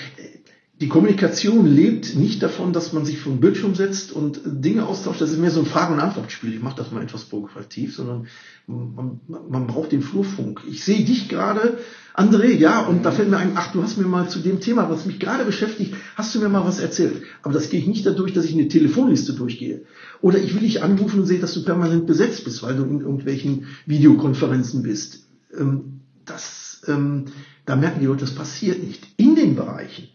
die 0.78 0.88
Kommunikation 0.88 1.66
lebt 1.66 2.16
nicht 2.16 2.42
davon, 2.42 2.75
dass 2.75 2.92
man 2.92 3.06
sich 3.06 3.18
vom 3.18 3.40
Bildschirm 3.40 3.75
setzt 3.75 4.12
und 4.12 4.40
Dinge 4.45 4.85
austauscht. 4.85 5.23
Das 5.23 5.30
ist 5.30 5.38
mehr 5.38 5.50
so 5.50 5.61
ein 5.61 5.66
Fragen- 5.66 5.95
und 5.95 6.00
Antwortspiel. 6.00 6.52
Ich 6.52 6.61
mache 6.61 6.76
das 6.76 6.90
mal 6.90 7.02
etwas 7.02 7.25
provokativ, 7.25 7.97
sondern 7.97 8.26
man, 8.66 9.21
man 9.26 9.66
braucht 9.66 9.92
den 9.92 10.02
Flurfunk. 10.02 10.61
Ich 10.68 10.85
sehe 10.85 11.02
dich 11.02 11.30
gerade, 11.30 11.78
André, 12.14 12.49
ja, 12.49 12.80
und 12.80 13.06
da 13.06 13.11
fällt 13.11 13.30
mir 13.30 13.38
ein, 13.38 13.52
ach, 13.54 13.73
du 13.73 13.83
hast 13.83 13.97
mir 13.97 14.04
mal 14.04 14.28
zu 14.28 14.40
dem 14.40 14.61
Thema, 14.61 14.90
was 14.90 15.06
mich 15.06 15.18
gerade 15.18 15.47
beschäftigt, 15.47 15.95
hast 16.14 16.35
du 16.35 16.40
mir 16.40 16.50
mal 16.50 16.66
was 16.66 16.78
erzählt. 16.78 17.23
Aber 17.42 17.54
das 17.54 17.71
gehe 17.71 17.80
ich 17.80 17.87
nicht 17.87 18.04
dadurch, 18.04 18.35
dass 18.35 18.45
ich 18.45 18.52
eine 18.52 18.68
Telefonliste 18.68 19.33
durchgehe. 19.33 19.85
Oder 20.21 20.40
ich 20.40 20.52
will 20.52 20.61
dich 20.61 20.83
anrufen 20.83 21.21
und 21.21 21.26
sehe, 21.26 21.40
dass 21.40 21.54
du 21.54 21.64
permanent 21.64 22.06
besetzt 22.06 22.45
bist, 22.45 22.62
weil 22.62 22.76
du 22.76 22.85
in 22.85 23.00
irgendwelchen 23.00 23.68
Videokonferenzen 23.87 24.83
bist. 24.83 25.26
Ähm, 25.59 26.00
das, 26.26 26.83
ähm, 26.87 27.26
da 27.64 27.76
merken 27.76 28.00
die 28.00 28.06
Leute, 28.06 28.21
das 28.21 28.35
passiert 28.35 28.83
nicht. 28.83 29.06
In 29.16 29.37
den 29.37 29.56
Bereichen 29.56 30.09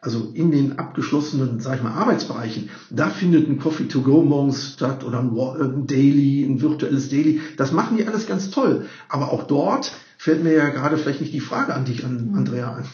also 0.00 0.30
in 0.32 0.50
den 0.50 0.78
abgeschlossenen, 0.78 1.60
sag 1.60 1.76
ich 1.76 1.82
mal, 1.82 1.92
Arbeitsbereichen, 1.92 2.70
da 2.90 3.10
findet 3.10 3.48
ein 3.48 3.58
Coffee 3.58 3.88
to 3.88 4.00
go 4.00 4.22
morgens 4.22 4.74
statt 4.74 5.04
oder 5.04 5.20
ein, 5.20 5.36
ein 5.36 5.86
Daily, 5.86 6.42
ein 6.44 6.60
virtuelles 6.62 7.10
Daily. 7.10 7.40
Das 7.56 7.72
machen 7.72 7.98
die 7.98 8.06
alles 8.06 8.26
ganz 8.26 8.50
toll. 8.50 8.86
Aber 9.08 9.32
auch 9.32 9.44
dort 9.44 9.92
fällt 10.16 10.42
mir 10.42 10.54
ja 10.54 10.68
gerade 10.68 10.96
vielleicht 10.96 11.20
nicht 11.20 11.34
die 11.34 11.40
Frage 11.40 11.74
an 11.74 11.84
dich, 11.84 12.04
an, 12.04 12.30
mhm. 12.30 12.34
Andrea, 12.34 12.72
an. 12.74 12.84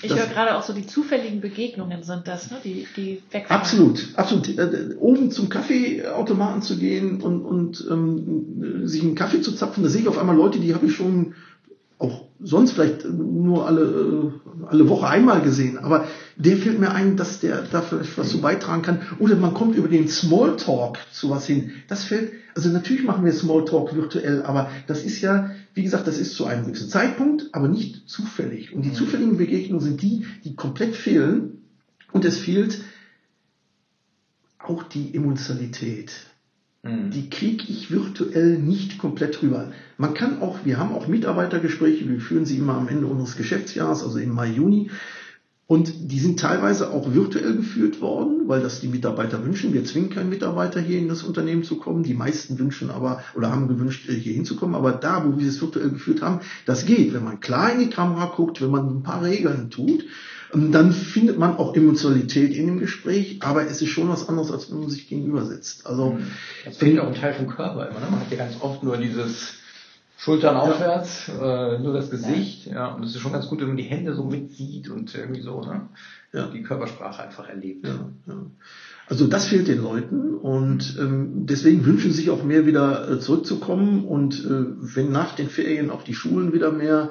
Ich 0.00 0.14
höre 0.14 0.26
gerade 0.26 0.56
auch 0.56 0.62
so 0.62 0.72
die 0.72 0.86
zufälligen 0.86 1.40
Begegnungen 1.40 2.04
sind 2.04 2.28
das, 2.28 2.52
ne? 2.52 2.58
die, 2.62 2.86
die 2.96 3.20
wegfallen. 3.32 3.60
Absolut, 3.60 4.08
absolut. 4.14 4.56
Äh, 4.56 4.94
oben 4.98 5.32
zum 5.32 5.48
Kaffeeautomaten 5.48 6.62
zu 6.62 6.76
gehen 6.76 7.20
und, 7.20 7.42
und 7.42 7.84
ähm, 7.90 8.86
sich 8.86 9.02
einen 9.02 9.16
Kaffee 9.16 9.40
zu 9.40 9.52
zapfen, 9.52 9.82
da 9.82 9.88
sehe 9.88 10.02
ich 10.02 10.08
auf 10.08 10.18
einmal 10.18 10.36
Leute, 10.36 10.60
die 10.60 10.72
habe 10.74 10.86
ich 10.86 10.94
schon 10.94 11.34
sonst 12.40 12.72
vielleicht 12.72 13.04
nur 13.08 13.66
alle, 13.66 13.82
äh, 13.82 14.66
alle 14.66 14.88
Woche 14.88 15.08
einmal 15.08 15.42
gesehen, 15.42 15.78
aber 15.78 16.06
der 16.36 16.56
fällt 16.56 16.78
mir 16.78 16.92
ein, 16.92 17.16
dass 17.16 17.40
der 17.40 17.62
dafür 17.62 18.02
was 18.16 18.28
zu 18.28 18.40
beitragen 18.40 18.82
kann. 18.82 19.00
Oder 19.18 19.36
man 19.36 19.54
kommt 19.54 19.76
über 19.76 19.88
den 19.88 20.08
Smalltalk 20.08 20.98
zu 21.12 21.30
was 21.30 21.46
hin. 21.46 21.72
Das 21.88 22.04
fällt, 22.04 22.32
also 22.54 22.68
natürlich 22.68 23.04
machen 23.04 23.24
wir 23.24 23.32
Smalltalk 23.32 23.94
virtuell, 23.94 24.42
aber 24.42 24.70
das 24.86 25.04
ist 25.04 25.20
ja, 25.20 25.50
wie 25.74 25.82
gesagt, 25.82 26.06
das 26.06 26.18
ist 26.18 26.34
zu 26.34 26.46
einem 26.46 26.66
gewissen 26.66 26.88
Zeitpunkt, 26.88 27.48
aber 27.52 27.68
nicht 27.68 28.08
zufällig. 28.08 28.72
Und 28.72 28.82
die 28.82 28.90
mhm. 28.90 28.94
zufälligen 28.94 29.36
Begegnungen 29.36 29.84
sind 29.84 30.02
die, 30.02 30.26
die 30.44 30.54
komplett 30.54 30.94
fehlen. 30.94 31.62
Und 32.12 32.24
es 32.24 32.38
fehlt 32.38 32.80
auch 34.58 34.82
die 34.82 35.14
Emotionalität. 35.14 36.12
Mhm. 36.88 37.10
Die 37.10 37.30
kriege 37.30 37.64
ich 37.68 37.90
virtuell 37.90 38.58
nicht 38.58 38.98
komplett 38.98 39.42
rüber. 39.42 39.72
Man 39.96 40.14
kann 40.14 40.40
auch, 40.40 40.58
wir 40.64 40.78
haben 40.78 40.92
auch 40.92 41.08
Mitarbeitergespräche, 41.08 42.08
wir 42.08 42.20
führen 42.20 42.46
sie 42.46 42.58
immer 42.58 42.74
am 42.74 42.88
Ende 42.88 43.06
unseres 43.06 43.36
Geschäftsjahres, 43.36 44.02
also 44.02 44.18
im 44.18 44.30
Mai, 44.34 44.48
Juni. 44.48 44.90
Und 45.66 46.10
die 46.10 46.18
sind 46.18 46.40
teilweise 46.40 46.90
auch 46.92 47.12
virtuell 47.12 47.56
geführt 47.56 48.00
worden, 48.00 48.48
weil 48.48 48.62
das 48.62 48.80
die 48.80 48.88
Mitarbeiter 48.88 49.44
wünschen. 49.44 49.74
Wir 49.74 49.84
zwingen 49.84 50.08
keinen 50.08 50.30
Mitarbeiter 50.30 50.80
hier 50.80 50.98
in 50.98 51.08
das 51.08 51.22
Unternehmen 51.22 51.62
zu 51.62 51.76
kommen. 51.76 52.02
Die 52.02 52.14
meisten 52.14 52.58
wünschen 52.58 52.90
aber 52.90 53.22
oder 53.36 53.52
haben 53.52 53.68
gewünscht, 53.68 54.08
hier 54.08 54.32
hinzukommen. 54.32 54.74
Aber 54.74 54.92
da, 54.92 55.26
wo 55.26 55.38
wir 55.38 55.46
es 55.46 55.60
virtuell 55.60 55.90
geführt 55.90 56.22
haben, 56.22 56.40
das 56.64 56.86
geht. 56.86 57.12
Wenn 57.12 57.22
man 57.22 57.40
klar 57.40 57.70
in 57.70 57.80
die 57.80 57.90
Kamera 57.90 58.32
guckt, 58.34 58.62
wenn 58.62 58.70
man 58.70 58.88
ein 58.88 59.02
paar 59.02 59.22
Regeln 59.22 59.68
tut, 59.68 60.06
dann 60.52 60.92
findet 60.92 61.38
man 61.38 61.56
auch 61.56 61.74
Emotionalität 61.74 62.54
in 62.54 62.66
dem 62.66 62.78
Gespräch, 62.78 63.38
aber 63.42 63.66
es 63.66 63.82
ist 63.82 63.88
schon 63.88 64.08
was 64.08 64.28
anderes, 64.28 64.50
als 64.50 64.70
wenn 64.70 64.80
man 64.80 64.90
sich 64.90 65.08
gegenüber 65.08 65.44
sitzt. 65.44 65.86
Also 65.86 66.12
mhm. 66.12 66.26
das 66.64 66.78
fehlt 66.78 66.98
auch 67.00 67.08
ein 67.08 67.14
Teil 67.14 67.34
vom 67.34 67.48
Körper 67.48 67.88
immer. 67.88 68.00
Ne? 68.00 68.06
Man 68.10 68.20
hat 68.20 68.30
ja 68.30 68.38
ganz 68.38 68.54
oft 68.60 68.82
nur 68.82 68.96
dieses 68.96 69.54
Schultern 70.16 70.56
aufwärts, 70.56 71.28
ja. 71.28 71.74
äh, 71.74 71.78
nur 71.78 71.92
das 71.92 72.10
Gesicht, 72.10 72.66
ja. 72.66 72.74
ja. 72.74 72.86
Und 72.94 73.04
es 73.04 73.14
ist 73.14 73.20
schon 73.20 73.32
ganz 73.32 73.46
gut, 73.48 73.60
wenn 73.60 73.68
man 73.68 73.76
die 73.76 73.84
Hände 73.84 74.14
so 74.14 74.24
mitsieht 74.24 74.88
und 74.88 75.14
irgendwie 75.14 75.42
so, 75.42 75.60
ne? 75.60 75.88
Ja. 76.32 76.48
Die 76.48 76.62
Körpersprache 76.62 77.22
einfach 77.22 77.48
erlebt. 77.48 77.86
Ja, 77.86 78.10
ja. 78.26 78.46
Also 79.06 79.26
das 79.26 79.46
fehlt 79.46 79.68
den 79.68 79.82
Leuten 79.82 80.34
und 80.34 80.96
ähm, 80.98 81.46
deswegen 81.46 81.86
wünschen 81.86 82.10
sie 82.10 82.18
sich 82.18 82.30
auch 82.30 82.42
mehr 82.42 82.66
wieder 82.66 83.10
äh, 83.10 83.20
zurückzukommen 83.20 84.04
und 84.04 84.44
äh, 84.44 84.64
wenn 84.80 85.10
nach 85.12 85.34
den 85.34 85.48
Ferien 85.48 85.90
auch 85.90 86.02
die 86.02 86.14
Schulen 86.14 86.52
wieder 86.52 86.72
mehr 86.72 87.10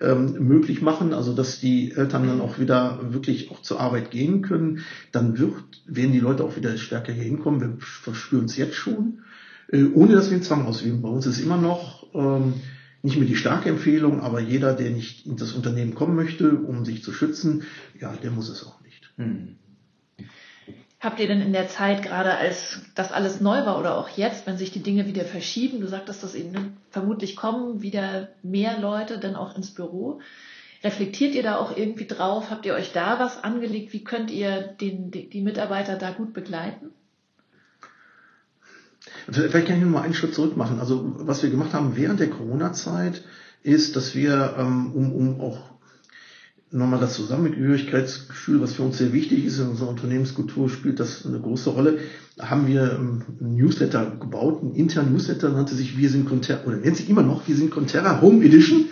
ähm, 0.00 0.34
möglich 0.46 0.82
machen, 0.82 1.12
also 1.12 1.34
dass 1.34 1.60
die 1.60 1.92
Eltern 1.92 2.26
dann 2.26 2.40
auch 2.40 2.58
wieder 2.58 3.00
wirklich 3.12 3.50
auch 3.50 3.62
zur 3.62 3.80
Arbeit 3.80 4.10
gehen 4.10 4.42
können, 4.42 4.80
dann 5.12 5.38
wird, 5.38 5.54
werden 5.86 6.12
die 6.12 6.20
Leute 6.20 6.44
auch 6.44 6.56
wieder 6.56 6.76
stärker 6.76 7.12
hier 7.12 7.24
hinkommen. 7.24 7.60
Wir 7.60 7.76
verspüren 7.80 8.46
es 8.46 8.56
jetzt 8.56 8.74
schon, 8.74 9.20
äh, 9.68 9.84
ohne 9.84 10.14
dass 10.14 10.30
wir 10.30 10.36
einen 10.36 10.44
Zwang 10.44 10.66
ausüben. 10.66 11.02
Bei 11.02 11.08
uns 11.08 11.26
ist 11.26 11.40
immer 11.40 11.56
noch 11.56 12.06
ähm, 12.14 12.54
nicht 13.02 13.18
mehr 13.18 13.28
die 13.28 13.36
starke 13.36 13.68
Empfehlung, 13.68 14.20
aber 14.20 14.40
jeder, 14.40 14.74
der 14.74 14.90
nicht 14.90 15.26
in 15.26 15.36
das 15.36 15.52
Unternehmen 15.52 15.94
kommen 15.94 16.16
möchte, 16.16 16.56
um 16.56 16.84
sich 16.84 17.02
zu 17.02 17.12
schützen, 17.12 17.62
ja, 18.00 18.14
der 18.16 18.30
muss 18.30 18.48
es 18.48 18.64
auch 18.64 18.80
nicht. 18.82 19.12
Hm. 19.16 19.56
Habt 21.06 21.20
ihr 21.20 21.28
denn 21.28 21.40
in 21.40 21.52
der 21.52 21.68
Zeit, 21.68 22.02
gerade 22.02 22.36
als 22.36 22.80
das 22.96 23.12
alles 23.12 23.40
neu 23.40 23.64
war 23.64 23.78
oder 23.78 23.96
auch 23.96 24.08
jetzt, 24.08 24.44
wenn 24.48 24.58
sich 24.58 24.72
die 24.72 24.82
Dinge 24.82 25.06
wieder 25.06 25.24
verschieben, 25.24 25.80
du 25.80 25.86
sagtest, 25.86 26.24
dass 26.24 26.34
eben 26.34 26.78
vermutlich 26.90 27.36
kommen 27.36 27.80
wieder 27.80 28.30
mehr 28.42 28.80
Leute 28.80 29.20
dann 29.20 29.36
auch 29.36 29.54
ins 29.54 29.70
Büro. 29.70 30.18
Reflektiert 30.82 31.36
ihr 31.36 31.44
da 31.44 31.58
auch 31.58 31.76
irgendwie 31.76 32.08
drauf? 32.08 32.50
Habt 32.50 32.66
ihr 32.66 32.74
euch 32.74 32.90
da 32.92 33.20
was 33.20 33.44
angelegt? 33.44 33.92
Wie 33.92 34.02
könnt 34.02 34.32
ihr 34.32 34.62
den, 34.80 35.12
die, 35.12 35.42
Mitarbeiter 35.42 35.94
da 35.94 36.10
gut 36.10 36.32
begleiten? 36.32 36.90
Vielleicht 39.30 39.68
kann 39.68 39.76
ich 39.76 39.82
nur 39.82 39.92
mal 39.92 40.02
einen 40.02 40.14
Schritt 40.14 40.34
zurück 40.34 40.56
machen. 40.56 40.80
Also 40.80 41.14
was 41.18 41.40
wir 41.40 41.50
gemacht 41.50 41.72
haben 41.72 41.96
während 41.96 42.18
der 42.18 42.30
Corona-Zeit 42.30 43.22
ist, 43.62 43.94
dass 43.94 44.16
wir, 44.16 44.56
ähm, 44.58 44.92
um, 44.92 45.12
um 45.12 45.40
auch 45.40 45.75
nochmal 46.76 47.00
das 47.00 47.14
Zusammengehörigkeitsgefühl, 47.14 48.60
was 48.60 48.74
für 48.74 48.82
uns 48.82 48.98
sehr 48.98 49.12
wichtig 49.12 49.44
ist 49.44 49.58
in 49.58 49.68
unserer 49.68 49.88
Unternehmenskultur, 49.88 50.68
spielt 50.68 51.00
das 51.00 51.26
eine 51.26 51.40
große 51.40 51.70
Rolle. 51.70 51.98
Da 52.36 52.50
haben 52.50 52.66
wir 52.66 52.92
ähm, 52.98 53.22
ein 53.40 53.56
Newsletter 53.56 54.12
gebaut, 54.20 54.62
ein 54.62 54.74
internen 54.74 55.12
Newsletter, 55.12 55.48
nannte 55.48 55.74
sich 55.74 55.98
Wir 55.98 56.10
sind 56.10 56.28
Conterra, 56.28 56.66
oder 56.66 56.76
nennt 56.76 56.96
sich 56.96 57.08
immer 57.08 57.22
noch 57.22 57.48
Wir 57.48 57.56
sind 57.56 57.70
Conterra 57.70 58.20
Home 58.20 58.44
Edition. 58.44 58.86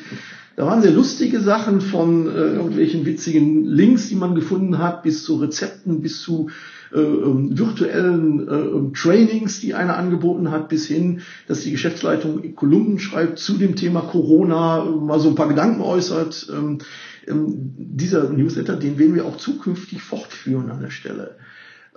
Da 0.57 0.67
waren 0.67 0.83
sehr 0.83 0.93
lustige 0.93 1.41
Sachen 1.41 1.81
von 1.81 2.29
äh, 2.29 2.31
irgendwelchen 2.31 3.05
witzigen 3.05 3.65
Links, 3.65 4.09
die 4.09 4.15
man 4.15 4.37
gefunden 4.37 4.79
hat, 4.79 5.03
bis 5.03 5.25
zu 5.25 5.37
Rezepten, 5.37 6.01
bis 6.01 6.21
zu 6.21 6.49
äh, 6.95 7.01
ähm, 7.01 7.59
virtuellen 7.59 8.49
äh, 8.49 8.93
Trainings, 8.97 9.61
die 9.61 9.75
einer 9.75 9.97
angeboten 9.97 10.53
hat, 10.53 10.69
bis 10.69 10.87
hin, 10.87 11.23
dass 11.49 11.63
die 11.63 11.73
Geschäftsleitung 11.73 12.55
Kolumnen 12.55 13.01
schreibt 13.01 13.41
zu 13.41 13.55
dem 13.55 13.75
Thema 13.75 14.03
Corona, 14.03 14.85
mal 14.85 15.19
so 15.19 15.29
ein 15.29 15.35
paar 15.35 15.49
Gedanken 15.49 15.81
äußert. 15.81 16.47
Ähm, 16.57 16.79
ähm, 17.29 17.75
dieser 17.77 18.31
Newsletter, 18.31 18.77
den 18.77 18.99
werden 18.99 19.15
wir 19.15 19.27
auch 19.27 19.37
zukünftig 19.37 20.03
fortführen 20.03 20.71
an 20.71 20.81
der 20.81 20.91
Stelle. 20.91 21.37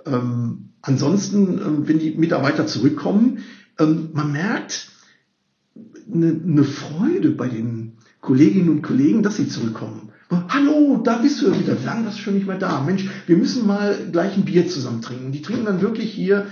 Ähm, 0.06 0.70
ansonsten, 0.82 1.58
ähm, 1.58 1.88
wenn 1.88 1.98
die 1.98 2.12
Mitarbeiter 2.12 2.66
zurückkommen, 2.66 3.38
ähm, 3.78 4.10
man 4.12 4.32
merkt 4.32 4.90
eine, 6.12 6.28
eine 6.28 6.64
Freude 6.64 7.30
bei 7.30 7.48
den 7.48 7.98
Kolleginnen 8.20 8.68
und 8.68 8.82
Kollegen, 8.82 9.22
dass 9.22 9.36
sie 9.36 9.48
zurückkommen. 9.48 10.10
Hallo, 10.30 11.00
da 11.02 11.18
bist 11.18 11.40
du 11.40 11.50
ja 11.50 11.58
wieder. 11.58 11.76
Lang 11.86 12.04
warst 12.04 12.18
du 12.18 12.22
schon 12.22 12.34
nicht 12.34 12.46
mehr 12.46 12.58
da. 12.58 12.82
Mensch, 12.82 13.08
wir 13.26 13.36
müssen 13.36 13.66
mal 13.66 13.96
gleich 14.12 14.36
ein 14.36 14.44
Bier 14.44 14.68
zusammen 14.68 15.00
trinken. 15.00 15.32
Die 15.32 15.40
trinken 15.40 15.64
dann 15.64 15.80
wirklich 15.80 16.12
hier 16.12 16.46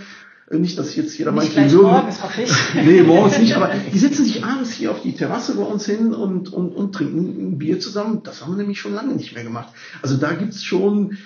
nicht, 0.50 0.78
dass 0.78 0.94
jetzt 0.94 1.18
jeder 1.18 1.32
meint. 1.32 1.54
Morgens, 1.56 2.22
hoffe 2.22 2.42
ich. 2.42 2.52
nee, 2.74 3.02
morgens 3.02 3.38
nicht, 3.38 3.56
aber 3.56 3.72
die 3.92 3.98
setzen 3.98 4.24
sich 4.24 4.44
abends 4.44 4.72
hier 4.72 4.92
auf 4.92 5.02
die 5.02 5.14
Terrasse 5.14 5.56
bei 5.56 5.64
uns 5.64 5.86
hin 5.86 6.14
und, 6.14 6.52
und, 6.52 6.70
und 6.70 6.94
trinken 6.94 7.52
ein 7.52 7.58
Bier 7.58 7.80
zusammen. 7.80 8.20
Das 8.22 8.42
haben 8.42 8.52
wir 8.52 8.58
nämlich 8.58 8.78
schon 8.78 8.94
lange 8.94 9.14
nicht 9.14 9.34
mehr 9.34 9.42
gemacht. 9.42 9.72
Also 10.02 10.16
da 10.16 10.32
gibt's 10.34 10.62
schon, 10.62 11.16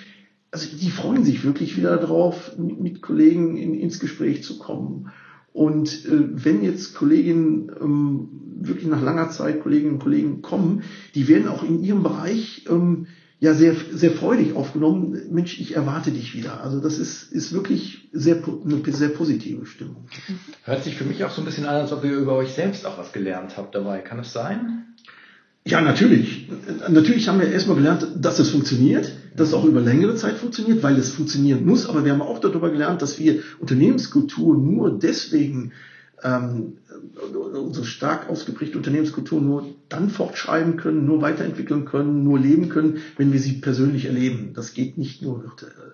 also 0.49 0.75
die 0.75 0.89
freuen 0.89 1.23
sich 1.23 1.43
wirklich 1.43 1.77
wieder 1.77 1.97
drauf, 1.97 2.57
mit, 2.57 2.79
mit 2.79 3.01
Kollegen 3.01 3.57
in, 3.57 3.75
ins 3.75 3.99
Gespräch 3.99 4.43
zu 4.43 4.57
kommen. 4.57 5.11
Und 5.53 6.05
äh, 6.05 6.43
wenn 6.43 6.63
jetzt 6.63 6.95
Kolleginnen 6.95 7.71
ähm, 7.79 8.29
wirklich 8.61 8.87
nach 8.87 9.01
langer 9.01 9.29
Zeit 9.29 9.61
Kolleginnen 9.61 9.93
und 9.93 9.99
Kollegen 9.99 10.41
kommen, 10.41 10.83
die 11.13 11.27
werden 11.27 11.47
auch 11.47 11.63
in 11.63 11.83
ihrem 11.83 12.03
Bereich 12.03 12.65
ähm, 12.69 13.07
ja 13.41 13.55
sehr, 13.55 13.75
sehr 13.91 14.11
freudig 14.11 14.53
aufgenommen. 14.55 15.19
Mensch, 15.31 15.59
ich 15.59 15.75
erwarte 15.75 16.11
dich 16.11 16.35
wieder. 16.35 16.63
Also 16.63 16.79
das 16.79 16.99
ist, 16.99 17.31
ist 17.31 17.51
wirklich 17.51 18.07
sehr, 18.13 18.37
eine 18.37 18.93
sehr 18.93 19.09
positive 19.09 19.65
Stimmung. 19.65 20.05
Hört 20.63 20.83
sich 20.83 20.95
für 20.95 21.05
mich 21.05 21.23
auch 21.25 21.31
so 21.31 21.41
ein 21.41 21.45
bisschen 21.45 21.65
an, 21.65 21.75
als 21.75 21.91
ob 21.91 22.03
ihr 22.03 22.13
über 22.13 22.35
euch 22.35 22.53
selbst 22.53 22.85
auch 22.85 22.99
was 22.99 23.11
gelernt 23.11 23.57
habt 23.57 23.73
dabei. 23.73 23.99
Kann 23.99 24.19
es 24.19 24.31
sein? 24.31 24.85
Ja, 25.65 25.81
natürlich. 25.81 26.49
Natürlich 26.87 27.27
haben 27.27 27.39
wir 27.39 27.51
erstmal 27.51 27.77
gelernt, 27.77 28.07
dass 28.15 28.37
es 28.37 28.49
funktioniert, 28.49 29.11
dass 29.35 29.49
es 29.49 29.53
auch 29.55 29.65
über 29.65 29.81
längere 29.81 30.15
Zeit 30.15 30.37
funktioniert, 30.37 30.83
weil 30.83 30.95
es 30.97 31.09
funktionieren 31.09 31.65
muss. 31.65 31.87
Aber 31.87 32.05
wir 32.05 32.11
haben 32.11 32.21
auch 32.21 32.39
darüber 32.39 32.69
gelernt, 32.69 33.01
dass 33.01 33.17
wir 33.17 33.41
Unternehmenskultur 33.59 34.55
nur 34.55 34.99
deswegen 34.99 35.71
ähm, 36.23 36.77
unsere 37.53 37.85
stark 37.85 38.29
ausgeprägte 38.29 38.77
Unternehmenskultur 38.77 39.41
nur 39.41 39.65
dann 39.89 40.09
fortschreiben 40.09 40.77
können, 40.77 41.05
nur 41.05 41.21
weiterentwickeln 41.21 41.85
können, 41.85 42.23
nur 42.23 42.39
leben 42.39 42.69
können, 42.69 42.97
wenn 43.17 43.33
wir 43.33 43.39
sie 43.39 43.53
persönlich 43.53 44.05
erleben. 44.05 44.53
Das 44.53 44.73
geht 44.73 44.97
nicht 44.97 45.21
nur 45.21 45.43
virtuell. 45.43 45.93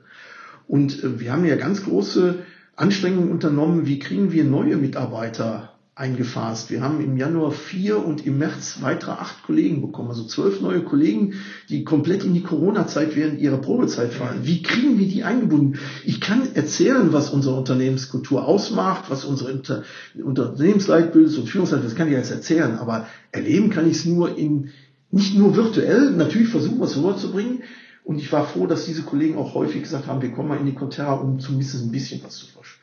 Und 0.67 1.03
äh, 1.03 1.19
wir 1.19 1.31
haben 1.31 1.46
ja 1.46 1.55
ganz 1.55 1.84
große 1.84 2.39
Anstrengungen 2.75 3.31
unternommen, 3.31 3.88
wie 3.88 4.00
kriegen 4.00 4.31
wir 4.31 4.43
neue 4.43 4.77
Mitarbeiter 4.77 5.76
eingefasst. 5.97 6.69
Wir 6.69 6.81
haben 6.81 7.03
im 7.03 7.17
Januar 7.17 7.51
vier 7.51 8.05
und 8.05 8.23
im 8.25 8.37
März 8.37 8.77
weitere 8.81 9.11
acht 9.11 9.41
Kollegen 9.43 9.81
bekommen, 9.81 10.09
also 10.09 10.25
zwölf 10.25 10.61
neue 10.61 10.83
Kollegen, 10.83 11.33
die 11.69 11.83
komplett 11.83 12.23
in 12.23 12.35
die 12.35 12.43
Corona-Zeit 12.43 13.15
während 13.15 13.39
ihrer 13.39 13.57
Probezeit 13.57 14.13
fallen. 14.13 14.41
Wie 14.43 14.61
kriegen 14.61 14.99
wir 14.99 15.07
die 15.07 15.23
eingebunden? 15.23 15.79
Ich 16.05 16.21
kann 16.21 16.53
erzählen, 16.53 17.13
was 17.13 17.31
unsere 17.31 17.55
Unternehmenskultur 17.55 18.45
ausmacht, 18.45 19.09
was 19.09 19.25
unsere 19.25 19.51
Unter 19.53 19.83
Unternehmensleitbild 20.23 21.35
und 21.35 21.49
Führungsleitbild, 21.49 21.91
das 21.91 21.97
kann 21.97 22.07
ich 22.07 22.13
jetzt 22.13 22.31
erzählen, 22.31 22.77
aber 22.77 23.07
erleben 23.31 23.71
kann 23.71 23.89
ich 23.89 23.97
es 23.97 24.05
nur 24.05 24.37
in, 24.37 24.69
nicht 25.10 25.36
nur 25.36 25.55
virtuell, 25.55 26.12
natürlich 26.12 26.49
versuchen, 26.49 26.79
was 26.79 26.95
rüberzubringen. 26.95 27.63
Und 28.03 28.19
ich 28.19 28.31
war 28.31 28.45
froh, 28.45 28.67
dass 28.67 28.86
diese 28.86 29.01
Kollegen 29.01 29.36
auch 29.36 29.55
häufig 29.55 29.81
gesagt 29.81 30.07
haben, 30.07 30.21
wir 30.21 30.31
kommen 30.31 30.49
mal 30.49 30.60
in 30.60 30.67
die 30.67 30.75
Conterra, 30.75 31.15
um 31.15 31.39
zumindest 31.39 31.83
ein 31.83 31.91
bisschen 31.91 32.21
was 32.23 32.38
zu 32.38 32.45
verspüren. 32.45 32.76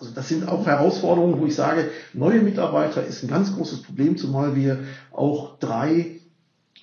Also 0.00 0.14
das 0.14 0.28
sind 0.28 0.48
auch 0.48 0.66
Herausforderungen, 0.66 1.38
wo 1.38 1.46
ich 1.46 1.54
sage, 1.54 1.90
neue 2.14 2.40
Mitarbeiter 2.40 3.04
ist 3.04 3.22
ein 3.22 3.28
ganz 3.28 3.54
großes 3.54 3.82
Problem, 3.82 4.16
zumal 4.16 4.56
wir 4.56 4.78
auch 5.12 5.58
drei 5.58 6.20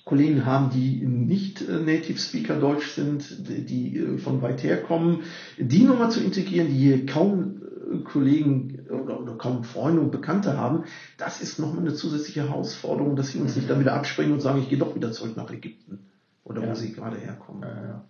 Kollegen 0.04 0.46
haben, 0.46 0.70
die 0.70 1.04
nicht 1.04 1.60
äh, 1.68 1.80
Native 1.80 2.18
Speaker 2.18 2.58
Deutsch 2.58 2.92
sind, 2.92 3.48
die 3.48 3.98
äh, 3.98 4.18
von 4.18 4.40
weit 4.40 4.62
her 4.62 4.80
kommen, 4.80 5.24
die 5.58 5.82
nochmal 5.82 6.10
zu 6.12 6.20
integrieren, 6.20 6.68
die 6.68 6.76
hier 6.76 7.06
kaum 7.06 7.60
äh, 7.92 7.98
Kollegen 8.04 8.86
oder, 8.88 9.20
oder, 9.20 9.36
kaum 9.36 9.64
Freunde 9.64 10.00
und 10.00 10.12
Bekannte 10.12 10.56
haben, 10.56 10.84
das 11.18 11.42
ist 11.42 11.58
nochmal 11.58 11.80
eine 11.80 11.94
zusätzliche 11.94 12.48
Herausforderung, 12.48 13.16
dass 13.16 13.30
sie 13.30 13.38
uns 13.38 13.56
nicht 13.56 13.68
dann 13.68 13.80
wieder 13.80 13.94
abspringen 13.94 14.32
und 14.32 14.40
sagen, 14.40 14.60
ich 14.60 14.68
gehe 14.68 14.78
doch 14.78 14.94
wieder 14.94 15.10
zurück 15.10 15.36
nach 15.36 15.50
Ägypten 15.50 16.06
oder 16.44 16.62
ja. 16.62 16.70
wo 16.70 16.74
sie 16.74 16.92
gerade 16.92 17.18
herkommen. 17.18 17.64
Ja, 17.64 18.04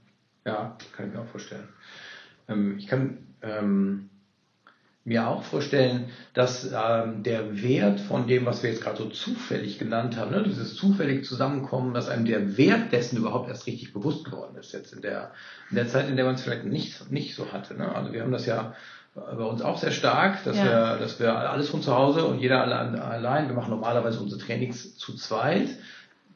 ja, 0.44 0.76
kann 0.94 1.08
ich 1.08 1.14
mir 1.14 1.20
auch 1.20 1.28
vorstellen. 1.28 1.68
Ähm, 2.46 2.76
ich 2.76 2.86
kann 2.86 3.18
ähm 3.42 4.10
mir 5.08 5.26
auch 5.26 5.42
vorstellen, 5.42 6.10
dass 6.34 6.70
ähm, 6.72 7.22
der 7.22 7.62
Wert 7.62 8.00
von 8.00 8.26
dem, 8.26 8.46
was 8.46 8.62
wir 8.62 8.70
jetzt 8.70 8.82
gerade 8.82 8.98
so 8.98 9.08
zufällig 9.08 9.78
genannt 9.78 10.16
haben, 10.16 10.30
ne, 10.30 10.42
dieses 10.42 10.76
zufällig 10.76 11.24
Zusammenkommen, 11.24 11.94
dass 11.94 12.08
einem 12.08 12.26
der 12.26 12.56
Wert 12.56 12.92
dessen 12.92 13.16
überhaupt 13.16 13.48
erst 13.48 13.66
richtig 13.66 13.92
bewusst 13.92 14.24
geworden 14.24 14.56
ist, 14.56 14.72
jetzt 14.72 14.92
in 14.92 15.02
der, 15.02 15.32
in 15.70 15.76
der 15.76 15.88
Zeit, 15.88 16.08
in 16.08 16.16
der 16.16 16.26
man 16.26 16.34
es 16.34 16.42
vielleicht 16.42 16.64
nicht, 16.64 17.10
nicht 17.10 17.34
so 17.34 17.52
hatte. 17.52 17.74
Ne? 17.74 17.94
Also 17.94 18.12
wir 18.12 18.22
haben 18.22 18.32
das 18.32 18.46
ja 18.46 18.74
bei 19.14 19.44
uns 19.44 19.62
auch 19.62 19.78
sehr 19.78 19.90
stark, 19.90 20.44
dass, 20.44 20.56
ja. 20.56 20.64
wir, 20.64 20.98
dass 20.98 21.18
wir 21.18 21.34
alles 21.34 21.68
von 21.70 21.82
zu 21.82 21.96
Hause 21.96 22.24
und 22.24 22.38
jeder 22.38 22.62
allein, 22.62 23.48
wir 23.48 23.54
machen 23.54 23.70
normalerweise 23.70 24.20
unsere 24.20 24.40
Trainings 24.40 24.96
zu 24.96 25.14
zweit. 25.16 25.68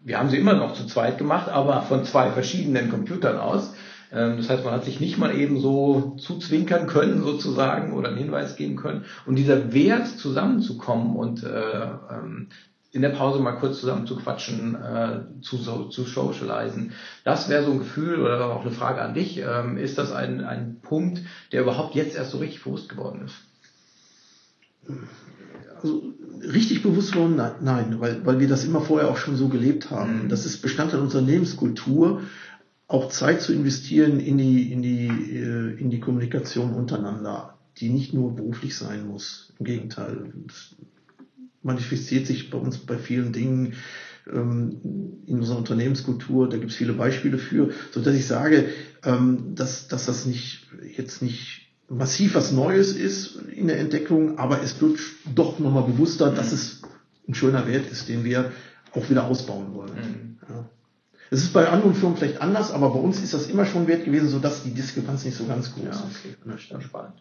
Wir 0.05 0.19
haben 0.19 0.31
sie 0.31 0.39
immer 0.39 0.55
noch 0.55 0.75
zu 0.75 0.87
zweit 0.87 1.19
gemacht, 1.19 1.49
aber 1.49 1.83
von 1.83 2.05
zwei 2.05 2.31
verschiedenen 2.31 2.91
Computern 2.91 3.39
aus. 3.39 3.75
Ähm, 4.13 4.37
das 4.37 4.49
heißt, 4.49 4.65
man 4.65 4.75
hat 4.75 4.85
sich 4.85 5.01
nicht 5.01 5.19
mal 5.19 5.35
eben 5.35 5.61
so 5.61 6.17
zuzwinkern 6.19 6.87
können 6.87 7.23
sozusagen 7.23 7.93
oder 7.95 8.09
einen 8.09 8.19
Hinweis 8.19 8.57
geben 8.57 8.77
können. 8.77 9.05
Und 9.27 9.37
dieser 9.37 9.73
Wert 9.73 10.07
zusammenzukommen 10.07 11.17
und 11.17 11.43
äh, 11.43 11.87
ähm, 12.11 12.49
in 12.93 13.01
der 13.01 13.09
Pause 13.09 13.41
mal 13.41 13.53
kurz 13.53 13.81
zusammen 13.81 14.07
zu 14.07 14.17
quatschen, 14.17 14.75
äh, 14.75 15.21
zu, 15.41 15.57
zu 15.89 16.03
socialisen. 16.05 16.93
Das 17.25 17.49
wäre 17.49 17.65
so 17.65 17.73
ein 17.73 17.79
Gefühl 17.79 18.21
oder 18.21 18.53
auch 18.53 18.61
eine 18.61 18.71
Frage 18.71 19.01
an 19.01 19.15
dich. 19.15 19.39
Ähm, 19.39 19.79
ist 19.79 19.97
das 19.97 20.13
ein, 20.13 20.45
ein 20.45 20.77
Punkt, 20.83 21.23
der 21.53 21.63
überhaupt 21.63 21.95
jetzt 21.95 22.15
erst 22.15 22.33
so 22.33 22.39
richtig 22.39 22.63
bewusst 22.63 22.91
geworden 22.91 23.23
ist? 23.25 23.35
Also 25.75 26.03
richtig 26.43 26.83
bewusst 26.83 27.13
geworden, 27.13 27.41
nein, 27.61 27.97
weil, 27.99 28.27
weil 28.27 28.41
wir 28.41 28.49
das 28.49 28.65
immer 28.65 28.83
vorher 28.83 29.09
auch 29.09 29.17
schon 29.17 29.37
so 29.37 29.49
gelebt 29.49 29.91
haben. 29.91 30.25
Mhm. 30.25 30.29
Das 30.29 30.45
ist 30.45 30.61
Bestandteil 30.61 31.01
unserer 31.01 31.23
Lebenskultur 31.23 32.23
auch 32.93 33.09
Zeit 33.09 33.41
zu 33.41 33.53
investieren 33.55 34.21
in 34.21 34.37
die, 34.37 34.71
in 34.71 34.83
die, 34.83 35.07
äh, 35.07 35.81
in 35.81 35.91
die 35.91 36.01
Kommunikation 36.01 36.75
untereinander, 36.75 37.59
die 37.79 37.89
nicht 37.89 38.13
nur 38.13 38.37
beruflich 38.37 38.77
sein 38.77 39.07
muss. 39.07 39.53
Im 39.59 39.65
Gegenteil, 39.65 40.33
das 40.47 40.77
manifestiert 41.63 42.27
sich 42.27 42.51
bei 42.51 42.59
uns 42.59 42.79
bei 42.79 42.99
vielen 42.99 43.33
Dingen 43.33 43.75
ähm, 44.31 45.23
in 45.27 45.39
unserer 45.39 45.57
Unternehmenskultur. 45.57 46.51
Da 46.51 46.59
gibt 46.59 46.71
es 46.71 46.77
viele 46.77 46.93
Beispiele 46.93 47.39
für, 47.39 47.71
so 47.93 48.03
dass 48.03 48.15
ich 48.15 48.27
sage, 48.27 48.69
ähm, 49.05 49.55
dass, 49.55 49.89
dass 49.89 50.05
das 50.05 50.27
nicht 50.27 50.67
jetzt 50.95 51.23
nicht 51.23 51.69
massiv 51.89 52.35
was 52.35 52.53
Neues 52.53 52.93
ist 52.95 53.37
in 53.55 53.69
der 53.69 53.79
Entdeckung, 53.79 54.39
aber 54.39 54.63
es 54.63 54.81
wird 54.83 54.99
doch 55.35 55.59
nochmal 55.59 55.85
bewusster, 55.85 56.31
dass 56.31 56.53
es 56.53 56.83
ein 57.27 57.35
schöner 57.35 57.67
Wert 57.67 57.91
ist, 57.91 58.09
den 58.11 58.25
wir 58.25 58.53
auch 58.93 59.09
wieder 59.09 59.25
ausbauen 59.25 59.73
wollen. 59.73 59.95
Mhm. 59.95 60.37
Ja. 60.49 60.69
Es 61.33 61.45
ist 61.45 61.55
bei 61.55 61.67
anderen 61.67 61.95
Firmen 61.95 62.19
vielleicht 62.19 62.43
anders, 62.43 62.71
aber 62.73 62.91
bei 62.91 62.99
uns 62.99 63.23
ist 63.23 63.33
das 63.33 63.47
immer 63.47 63.65
schon 63.65 63.87
wert 63.87 64.05
gewesen, 64.05 64.29
sodass 64.29 64.65
die 64.65 64.75
Diskrepanz 64.75 65.25
nicht 65.25 65.35
so 65.35 65.47
ganz 65.47 65.73
groß 65.73 65.85
ist. 65.85 66.03
Ja, 66.45 66.53
okay. 66.53 66.83
spannend. 66.83 67.15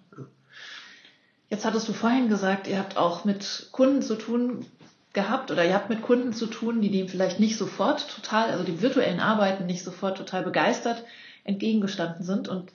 Jetzt 1.49 1.63
hattest 1.63 1.87
du 1.87 1.93
vorhin 1.93 2.27
gesagt, 2.27 2.67
ihr 2.67 2.77
habt 2.77 2.97
auch 2.97 3.23
mit 3.23 3.69
Kunden 3.71 4.01
zu 4.01 4.15
tun 4.15 4.65
gehabt 5.13 5.49
oder 5.49 5.63
ihr 5.63 5.73
habt 5.73 5.89
mit 5.89 6.01
Kunden 6.01 6.33
zu 6.33 6.47
tun, 6.47 6.81
die 6.81 6.91
dem 6.91 7.07
vielleicht 7.07 7.39
nicht 7.39 7.57
sofort 7.57 8.05
total, 8.13 8.49
also 8.51 8.65
die 8.65 8.81
virtuellen 8.81 9.21
Arbeiten 9.21 9.65
nicht 9.65 9.81
sofort 9.81 10.17
total 10.17 10.43
begeistert 10.43 11.05
entgegengestanden 11.45 12.25
sind 12.25 12.49
und 12.49 12.73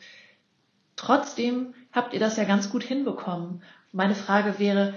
trotzdem 0.96 1.74
habt 1.92 2.14
ihr 2.14 2.20
das 2.20 2.38
ja 2.38 2.44
ganz 2.44 2.70
gut 2.70 2.82
hinbekommen. 2.82 3.62
Meine 3.92 4.14
Frage 4.14 4.58
wäre, 4.58 4.94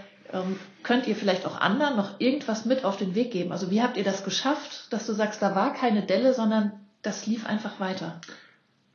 könnt 0.83 1.07
ihr 1.07 1.15
vielleicht 1.15 1.45
auch 1.45 1.59
anderen 1.59 1.95
noch 1.95 2.19
irgendwas 2.19 2.65
mit 2.65 2.85
auf 2.85 2.97
den 2.97 3.15
Weg 3.15 3.31
geben? 3.31 3.51
Also 3.51 3.71
wie 3.71 3.81
habt 3.81 3.97
ihr 3.97 4.03
das 4.03 4.23
geschafft, 4.23 4.87
dass 4.91 5.05
du 5.05 5.13
sagst, 5.13 5.41
da 5.41 5.55
war 5.55 5.73
keine 5.73 6.05
Delle, 6.05 6.33
sondern 6.33 6.71
das 7.01 7.25
lief 7.25 7.45
einfach 7.45 7.79
weiter? 7.79 8.21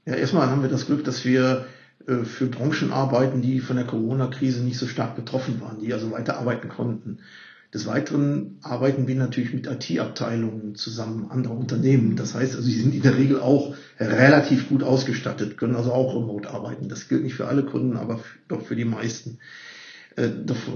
Ja, 0.06 0.14
erstmal 0.14 0.48
haben 0.48 0.62
wir 0.62 0.68
das 0.68 0.86
Glück, 0.86 1.04
dass 1.04 1.24
wir 1.24 1.66
äh, 2.06 2.24
für 2.24 2.46
Branchen 2.46 2.92
arbeiten, 2.92 3.42
die 3.42 3.60
von 3.60 3.76
der 3.76 3.86
Corona-Krise 3.86 4.62
nicht 4.62 4.78
so 4.78 4.86
stark 4.86 5.16
betroffen 5.16 5.60
waren, 5.60 5.80
die 5.80 5.92
also 5.92 6.10
weiterarbeiten 6.10 6.68
konnten. 6.68 7.18
Des 7.72 7.86
Weiteren 7.86 8.58
arbeiten 8.62 9.08
wir 9.08 9.16
natürlich 9.16 9.52
mit 9.52 9.66
IT-Abteilungen 9.66 10.76
zusammen 10.76 11.28
anderer 11.28 11.56
Unternehmen. 11.56 12.14
Das 12.14 12.34
heißt, 12.34 12.54
also 12.54 12.64
sie 12.64 12.80
sind 12.80 12.94
in 12.94 13.02
der 13.02 13.16
Regel 13.16 13.40
auch 13.40 13.74
relativ 13.98 14.68
gut 14.68 14.84
ausgestattet, 14.84 15.56
können 15.56 15.74
also 15.74 15.92
auch 15.92 16.14
remote 16.14 16.48
arbeiten. 16.48 16.88
Das 16.88 17.08
gilt 17.08 17.24
nicht 17.24 17.34
für 17.34 17.48
alle 17.48 17.64
Kunden, 17.64 17.96
aber 17.96 18.20
doch 18.46 18.64
für 18.64 18.76
die 18.76 18.84
meisten. 18.84 19.38
Äh, 20.16 20.30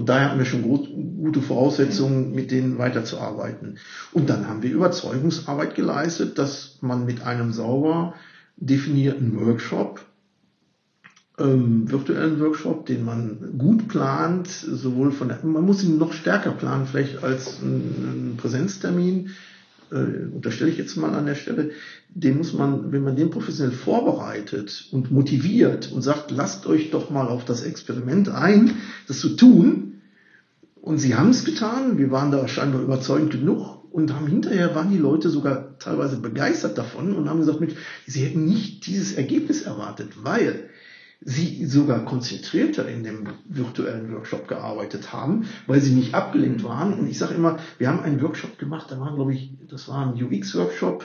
daher 0.04 0.30
haben 0.30 0.38
wir 0.38 0.44
schon 0.44 0.62
gute 0.62 1.40
Voraussetzungen, 1.40 2.34
mit 2.34 2.50
denen 2.50 2.78
weiterzuarbeiten. 2.78 3.78
Und 4.12 4.28
dann 4.28 4.48
haben 4.48 4.62
wir 4.62 4.70
Überzeugungsarbeit 4.70 5.74
geleistet, 5.74 6.38
dass 6.38 6.78
man 6.80 7.04
mit 7.04 7.22
einem 7.22 7.52
sauber 7.52 8.14
definierten 8.56 9.38
Workshop 9.38 10.00
ähm, 11.38 11.90
virtuellen 11.90 12.40
Workshop, 12.40 12.86
den 12.86 13.04
man 13.04 13.58
gut 13.58 13.88
plant, 13.88 14.48
sowohl 14.48 15.12
von 15.12 15.28
der, 15.28 15.38
man 15.44 15.64
muss 15.64 15.84
ihn 15.84 15.98
noch 15.98 16.12
stärker 16.12 16.50
planen, 16.50 16.86
vielleicht 16.86 17.22
als 17.22 17.62
ein, 17.62 18.32
ein 18.32 18.36
Präsenztermin, 18.36 19.30
äh, 19.90 20.26
unterstelle 20.34 20.70
ich 20.70 20.78
jetzt 20.78 20.96
mal 20.96 21.14
an 21.14 21.26
der 21.26 21.34
Stelle, 21.34 21.70
den 22.08 22.38
muss 22.38 22.52
man, 22.52 22.92
wenn 22.92 23.02
man 23.02 23.16
den 23.16 23.30
professionell 23.30 23.74
vorbereitet 23.74 24.88
und 24.92 25.10
motiviert 25.10 25.92
und 25.92 26.02
sagt, 26.02 26.30
lasst 26.30 26.66
euch 26.66 26.90
doch 26.90 27.10
mal 27.10 27.28
auf 27.28 27.44
das 27.44 27.62
Experiment 27.62 28.28
ein, 28.28 28.72
das 29.06 29.20
zu 29.20 29.36
tun, 29.36 29.88
und 30.80 30.98
sie 30.98 31.16
haben 31.16 31.30
es 31.30 31.44
getan, 31.44 31.98
wir 31.98 32.10
waren 32.10 32.30
da 32.30 32.48
scheinbar 32.48 32.80
überzeugend 32.80 33.32
genug 33.32 33.92
und 33.92 34.14
haben 34.14 34.26
hinterher 34.26 34.74
waren 34.74 34.90
die 34.90 34.96
Leute 34.96 35.28
sogar 35.28 35.78
teilweise 35.78 36.18
begeistert 36.18 36.78
davon 36.78 37.14
und 37.14 37.28
haben 37.28 37.40
gesagt, 37.40 37.60
sie 38.06 38.24
hätten 38.24 38.46
nicht 38.46 38.86
dieses 38.86 39.12
Ergebnis 39.12 39.62
erwartet, 39.62 40.24
weil 40.24 40.70
sie 41.20 41.66
sogar 41.66 42.04
konzentrierter 42.04 42.88
in 42.88 43.02
dem 43.02 43.28
virtuellen 43.44 44.12
Workshop 44.12 44.46
gearbeitet 44.46 45.12
haben, 45.12 45.46
weil 45.66 45.80
sie 45.80 45.94
nicht 45.94 46.14
abgelenkt 46.14 46.62
waren. 46.62 46.94
Und 46.94 47.08
ich 47.08 47.18
sage 47.18 47.34
immer, 47.34 47.58
wir 47.78 47.88
haben 47.88 48.00
einen 48.00 48.22
Workshop 48.22 48.58
gemacht, 48.58 48.86
da 48.90 49.00
waren, 49.00 49.16
glaube 49.16 49.34
ich, 49.34 49.50
das 49.68 49.88
war 49.88 50.06
ein 50.06 50.22
UX-Workshop 50.22 51.04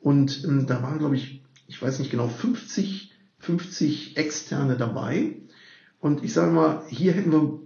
und 0.00 0.44
ähm, 0.44 0.66
da 0.66 0.82
waren, 0.82 0.98
glaube 0.98 1.16
ich, 1.16 1.42
ich 1.66 1.80
weiß 1.80 1.98
nicht 1.98 2.10
genau, 2.10 2.28
50, 2.28 3.12
50 3.38 4.16
Externe 4.16 4.76
dabei. 4.76 5.36
Und 6.00 6.22
ich 6.22 6.34
sage 6.34 6.52
mal, 6.52 6.82
hier 6.88 7.12
hätten 7.12 7.32
wir 7.32 7.58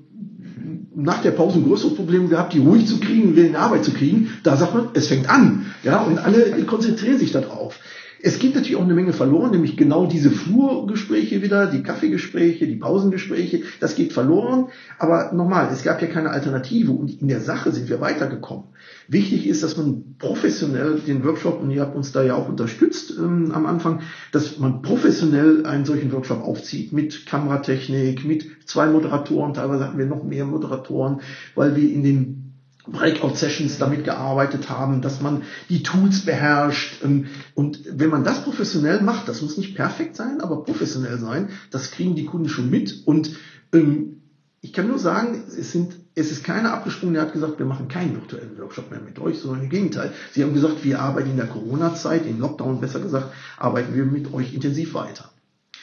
nach 0.94 1.22
der 1.22 1.32
Pause 1.32 1.58
ein 1.58 1.64
größeres 1.64 1.96
Problem 1.96 2.28
gehabt, 2.28 2.52
die 2.52 2.58
ruhig 2.58 2.86
zu 2.86 3.00
kriegen, 3.00 3.34
wieder 3.34 3.46
in 3.46 3.56
Arbeit 3.56 3.84
zu 3.84 3.92
kriegen. 3.92 4.30
Da 4.42 4.56
sagt 4.56 4.74
man, 4.74 4.90
es 4.94 5.08
fängt 5.08 5.28
an. 5.28 5.66
Ja, 5.82 6.02
und 6.02 6.18
alle 6.18 6.64
konzentrieren 6.64 7.18
sich 7.18 7.32
darauf. 7.32 7.80
Es 8.20 8.38
geht 8.38 8.54
natürlich 8.54 8.76
auch 8.76 8.84
eine 8.84 8.94
Menge 8.94 9.12
verloren, 9.12 9.52
nämlich 9.52 9.76
genau 9.76 10.06
diese 10.06 10.30
Flurgespräche 10.30 11.42
wieder, 11.42 11.66
die 11.66 11.82
Kaffeegespräche, 11.82 12.66
die 12.66 12.76
Pausengespräche, 12.76 13.62
das 13.80 13.94
geht 13.94 14.12
verloren. 14.12 14.66
Aber 14.98 15.32
nochmal, 15.32 15.68
es 15.72 15.84
gab 15.84 16.02
ja 16.02 16.08
keine 16.08 16.30
Alternative 16.30 16.90
und 16.90 17.20
in 17.20 17.28
der 17.28 17.40
Sache 17.40 17.70
sind 17.70 17.88
wir 17.88 18.00
weitergekommen. 18.00 18.64
Wichtig 19.06 19.46
ist, 19.46 19.62
dass 19.62 19.76
man 19.76 20.16
professionell 20.18 21.00
den 21.06 21.24
Workshop, 21.24 21.62
und 21.62 21.70
ihr 21.70 21.82
habt 21.82 21.96
uns 21.96 22.12
da 22.12 22.22
ja 22.22 22.34
auch 22.34 22.48
unterstützt 22.48 23.14
ähm, 23.18 23.52
am 23.52 23.66
Anfang, 23.66 24.00
dass 24.32 24.58
man 24.58 24.82
professionell 24.82 25.64
einen 25.64 25.84
solchen 25.84 26.12
Workshop 26.12 26.42
aufzieht 26.42 26.92
mit 26.92 27.26
Kameratechnik, 27.26 28.24
mit 28.24 28.46
zwei 28.66 28.86
Moderatoren, 28.88 29.54
teilweise 29.54 29.84
hatten 29.84 29.98
wir 29.98 30.06
noch 30.06 30.24
mehr 30.24 30.44
Moderatoren, 30.44 31.20
weil 31.54 31.76
wir 31.76 31.90
in 31.90 32.02
den 32.02 32.47
Breakout-Sessions 32.90 33.78
damit 33.78 34.04
gearbeitet 34.04 34.68
haben, 34.68 35.02
dass 35.02 35.20
man 35.20 35.42
die 35.68 35.82
Tools 35.82 36.24
beherrscht. 36.24 37.02
Ähm, 37.04 37.26
und 37.54 37.80
wenn 37.90 38.10
man 38.10 38.24
das 38.24 38.42
professionell 38.44 39.00
macht, 39.00 39.28
das 39.28 39.42
muss 39.42 39.56
nicht 39.58 39.74
perfekt 39.74 40.16
sein, 40.16 40.40
aber 40.40 40.64
professionell 40.64 41.18
sein, 41.18 41.50
das 41.70 41.90
kriegen 41.90 42.14
die 42.14 42.24
Kunden 42.24 42.48
schon 42.48 42.70
mit. 42.70 43.06
Und 43.06 43.36
ähm, 43.72 44.22
ich 44.60 44.72
kann 44.72 44.88
nur 44.88 44.98
sagen, 44.98 45.44
es, 45.46 45.72
sind, 45.72 45.94
es 46.14 46.32
ist 46.32 46.42
keiner 46.42 46.72
abgesprungen, 46.72 47.14
der 47.14 47.22
hat 47.22 47.32
gesagt, 47.32 47.58
wir 47.58 47.66
machen 47.66 47.88
keinen 47.88 48.14
virtuellen 48.16 48.58
Workshop 48.58 48.90
mehr 48.90 49.00
mit 49.00 49.18
euch, 49.18 49.38
sondern 49.38 49.64
im 49.64 49.70
Gegenteil. 49.70 50.12
Sie 50.32 50.42
haben 50.42 50.54
gesagt, 50.54 50.84
wir 50.84 51.00
arbeiten 51.00 51.30
in 51.30 51.36
der 51.36 51.46
Corona-Zeit, 51.46 52.26
im 52.26 52.40
Lockdown 52.40 52.80
besser 52.80 53.00
gesagt, 53.00 53.32
arbeiten 53.56 53.94
wir 53.94 54.04
mit 54.04 54.32
euch 54.32 54.54
intensiv 54.54 54.94
weiter. 54.94 55.30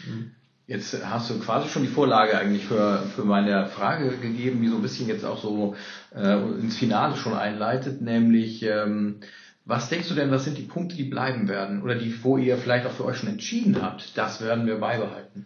Mhm. 0.06 0.32
Jetzt 0.68 0.98
hast 1.06 1.30
du 1.30 1.40
quasi 1.40 1.70
schon 1.70 1.84
die 1.84 1.88
Vorlage 1.88 2.38
eigentlich 2.38 2.66
für, 2.66 3.04
für 3.16 3.24
meine 3.24 3.68
Frage 3.68 4.18
gegeben, 4.18 4.62
die 4.62 4.68
so 4.68 4.78
ein 4.78 4.82
bisschen 4.82 5.08
jetzt 5.08 5.24
auch 5.24 5.40
so 5.40 5.76
äh, 6.16 6.42
ins 6.60 6.78
Finale 6.78 7.16
schon 7.18 7.36
einleitet, 7.36 8.02
nämlich 8.02 8.64
ähm, 8.64 9.18
was 9.66 9.90
denkst 9.90 10.10
du 10.10 10.16
denn, 10.16 10.32
was 10.32 10.44
sind 10.44 10.58
die 10.58 10.64
Punkte, 10.64 10.96
die 10.96 11.04
bleiben 11.04 11.48
werden 11.48 11.84
oder 11.84 11.96
die, 11.96 12.24
wo 12.24 12.38
ihr 12.38 12.58
vielleicht 12.58 12.88
auch 12.88 12.92
für 12.92 13.06
euch 13.06 13.18
schon 13.18 13.30
entschieden 13.30 13.80
habt, 13.82 14.18
das 14.18 14.42
werden 14.42 14.66
wir 14.66 14.80
beibehalten? 14.80 15.46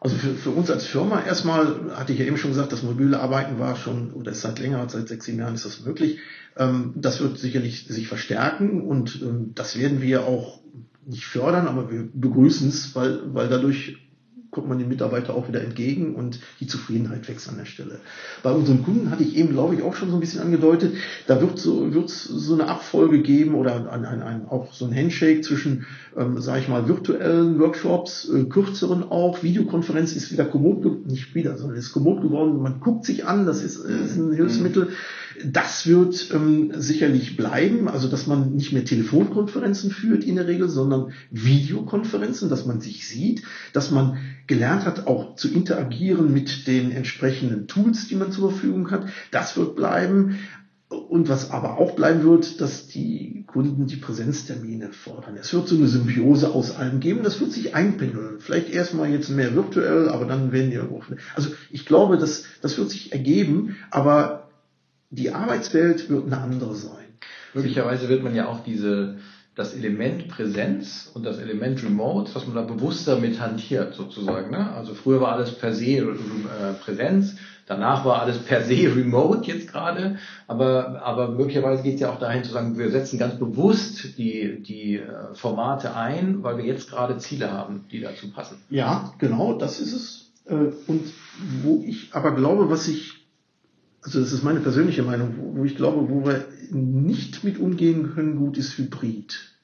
Also 0.00 0.16
für, 0.16 0.34
für 0.34 0.50
uns 0.50 0.70
als 0.70 0.86
Firma 0.86 1.22
erstmal, 1.22 1.90
hatte 1.94 2.12
ich 2.12 2.20
ja 2.20 2.24
eben 2.24 2.38
schon 2.38 2.52
gesagt, 2.52 2.72
das 2.72 2.82
mobile 2.82 3.18
Arbeiten 3.20 3.58
war 3.58 3.76
schon, 3.76 4.12
oder 4.12 4.30
ist 4.30 4.42
seit 4.42 4.60
länger, 4.60 4.88
seit 4.88 5.08
sechs, 5.08 5.26
sieben 5.26 5.40
Jahren 5.40 5.54
ist 5.54 5.66
das 5.66 5.80
möglich. 5.80 6.20
Ähm, 6.56 6.92
das 6.94 7.20
wird 7.20 7.38
sicherlich 7.38 7.86
sich 7.86 8.08
verstärken 8.08 8.80
und 8.80 9.20
ähm, 9.20 9.52
das 9.54 9.78
werden 9.78 10.00
wir 10.00 10.24
auch 10.24 10.60
nicht 11.08 11.24
fördern, 11.24 11.66
aber 11.66 11.90
wir 11.90 12.08
begrüßen 12.12 12.68
es, 12.68 12.94
weil, 12.94 13.34
weil 13.34 13.48
dadurch 13.48 13.96
kommt 14.50 14.68
man 14.68 14.78
den 14.78 14.88
Mitarbeiter 14.88 15.34
auch 15.34 15.48
wieder 15.48 15.62
entgegen 15.62 16.14
und 16.14 16.40
die 16.60 16.66
Zufriedenheit 16.66 17.28
wächst 17.28 17.48
an 17.48 17.58
der 17.58 17.66
Stelle. 17.66 18.00
Bei 18.42 18.50
unseren 18.50 18.82
Kunden 18.82 19.10
hatte 19.10 19.22
ich 19.22 19.36
eben, 19.36 19.50
glaube 19.50 19.74
ich, 19.74 19.82
auch 19.82 19.94
schon 19.94 20.10
so 20.10 20.16
ein 20.16 20.20
bisschen 20.20 20.40
angedeutet, 20.40 20.94
da 21.26 21.40
wird 21.40 21.58
so, 21.58 21.92
wird 21.92 22.08
so 22.08 22.54
eine 22.54 22.66
Abfolge 22.68 23.20
geben 23.20 23.54
oder 23.54 23.90
ein, 23.90 24.04
ein, 24.04 24.22
ein, 24.22 24.48
auch 24.48 24.72
so 24.72 24.86
ein 24.86 24.94
Handshake 24.94 25.42
zwischen, 25.42 25.86
ähm, 26.16 26.40
sage 26.40 26.60
ich 26.60 26.68
mal, 26.68 26.88
virtuellen 26.88 27.58
Workshops, 27.58 28.30
äh, 28.30 28.44
kürzeren 28.44 29.02
auch. 29.02 29.42
Videokonferenz 29.42 30.16
ist 30.16 30.32
wieder 30.32 30.46
kommod, 30.46 31.06
nicht 31.06 31.34
wieder, 31.34 31.58
sondern 31.58 31.76
ist 31.76 31.92
kommod 31.92 32.22
geworden. 32.22 32.62
Man 32.62 32.80
guckt 32.80 33.04
sich 33.04 33.26
an, 33.26 33.44
das 33.44 33.62
ist, 33.62 33.76
ist 33.76 34.16
ein 34.16 34.32
Hilfsmittel. 34.32 34.88
Das 35.44 35.86
wird 35.86 36.30
ähm, 36.32 36.72
sicherlich 36.74 37.36
bleiben, 37.36 37.88
also 37.88 38.08
dass 38.08 38.26
man 38.26 38.54
nicht 38.54 38.72
mehr 38.72 38.84
Telefonkonferenzen 38.84 39.90
führt 39.90 40.24
in 40.24 40.36
der 40.36 40.46
Regel, 40.46 40.68
sondern 40.68 41.12
Videokonferenzen, 41.30 42.48
dass 42.48 42.66
man 42.66 42.80
sich 42.80 43.06
sieht, 43.08 43.42
dass 43.72 43.90
man 43.90 44.18
gelernt 44.46 44.84
hat, 44.84 45.06
auch 45.06 45.36
zu 45.36 45.52
interagieren 45.52 46.32
mit 46.32 46.66
den 46.66 46.90
entsprechenden 46.90 47.66
Tools, 47.66 48.08
die 48.08 48.16
man 48.16 48.32
zur 48.32 48.50
Verfügung 48.50 48.90
hat. 48.90 49.06
Das 49.30 49.56
wird 49.56 49.76
bleiben. 49.76 50.38
Und 50.88 51.28
was 51.28 51.50
aber 51.50 51.76
auch 51.76 51.96
bleiben 51.96 52.22
wird, 52.22 52.62
dass 52.62 52.88
die 52.88 53.44
Kunden 53.46 53.86
die 53.86 53.96
Präsenztermine 53.96 54.90
fordern. 54.90 55.36
Es 55.38 55.52
wird 55.52 55.68
so 55.68 55.76
eine 55.76 55.86
Symbiose 55.86 56.50
aus 56.50 56.74
allem 56.74 57.00
geben. 57.00 57.22
Das 57.22 57.40
wird 57.40 57.52
sich 57.52 57.74
einpendeln. 57.74 58.40
Vielleicht 58.40 58.70
erstmal 58.70 59.10
jetzt 59.10 59.28
mehr 59.28 59.54
virtuell, 59.54 60.08
aber 60.08 60.24
dann 60.24 60.50
werden 60.50 60.70
die 60.70 60.78
auch. 60.78 61.04
Also 61.34 61.50
ich 61.70 61.84
glaube, 61.84 62.16
das, 62.16 62.44
das 62.62 62.78
wird 62.78 62.88
sich 62.88 63.12
ergeben, 63.12 63.76
aber 63.90 64.47
die 65.10 65.30
Arbeitswelt 65.30 66.08
wird 66.10 66.26
eine 66.26 66.38
andere 66.38 66.74
sein. 66.74 67.06
Möglicherweise 67.54 68.08
wird 68.08 68.22
man 68.22 68.34
ja 68.34 68.46
auch 68.46 68.62
diese 68.62 69.18
das 69.58 69.74
Element 69.74 70.28
Präsenz 70.28 71.10
und 71.14 71.26
das 71.26 71.38
Element 71.38 71.82
Remote, 71.82 72.32
was 72.32 72.46
man 72.46 72.54
da 72.54 72.62
bewusster 72.62 73.18
mit 73.18 73.40
hantiert 73.40 73.92
sozusagen. 73.92 74.52
Ne? 74.52 74.70
Also 74.70 74.94
früher 74.94 75.20
war 75.20 75.32
alles 75.32 75.50
per 75.50 75.74
se 75.74 75.96
äh, 75.96 76.04
Präsenz, 76.80 77.34
danach 77.66 78.04
war 78.04 78.22
alles 78.22 78.38
per 78.38 78.62
se 78.62 78.94
Remote 78.94 79.50
jetzt 79.50 79.72
gerade, 79.72 80.16
aber, 80.46 81.02
aber 81.02 81.32
möglicherweise 81.32 81.82
geht 81.82 81.96
es 81.96 82.00
ja 82.02 82.10
auch 82.10 82.20
dahin 82.20 82.44
zu 82.44 82.52
sagen, 82.52 82.78
wir 82.78 82.90
setzen 82.90 83.18
ganz 83.18 83.36
bewusst 83.36 84.16
die, 84.16 84.62
die 84.62 84.98
äh, 84.98 85.34
Formate 85.34 85.92
ein, 85.96 86.44
weil 86.44 86.58
wir 86.58 86.64
jetzt 86.64 86.88
gerade 86.88 87.18
Ziele 87.18 87.50
haben, 87.50 87.84
die 87.90 88.00
dazu 88.00 88.30
passen. 88.30 88.62
Ja, 88.70 89.12
genau, 89.18 89.58
das 89.58 89.80
ist 89.80 89.92
es. 89.92 90.32
Äh, 90.46 90.70
und 90.86 91.02
wo 91.64 91.82
ich 91.84 92.10
aber 92.12 92.30
glaube, 92.30 92.70
was 92.70 92.86
ich 92.86 93.27
also 94.02 94.20
das 94.20 94.32
ist 94.32 94.44
meine 94.44 94.60
persönliche 94.60 95.02
Meinung, 95.02 95.34
wo, 95.54 95.64
ich 95.64 95.76
glaube, 95.76 96.08
wo 96.08 96.24
wir 96.24 96.44
nicht 96.70 97.44
mit 97.44 97.58
umgehen 97.58 98.14
können, 98.14 98.36
gut 98.36 98.56
ist 98.56 98.78
Hybrid. 98.78 99.54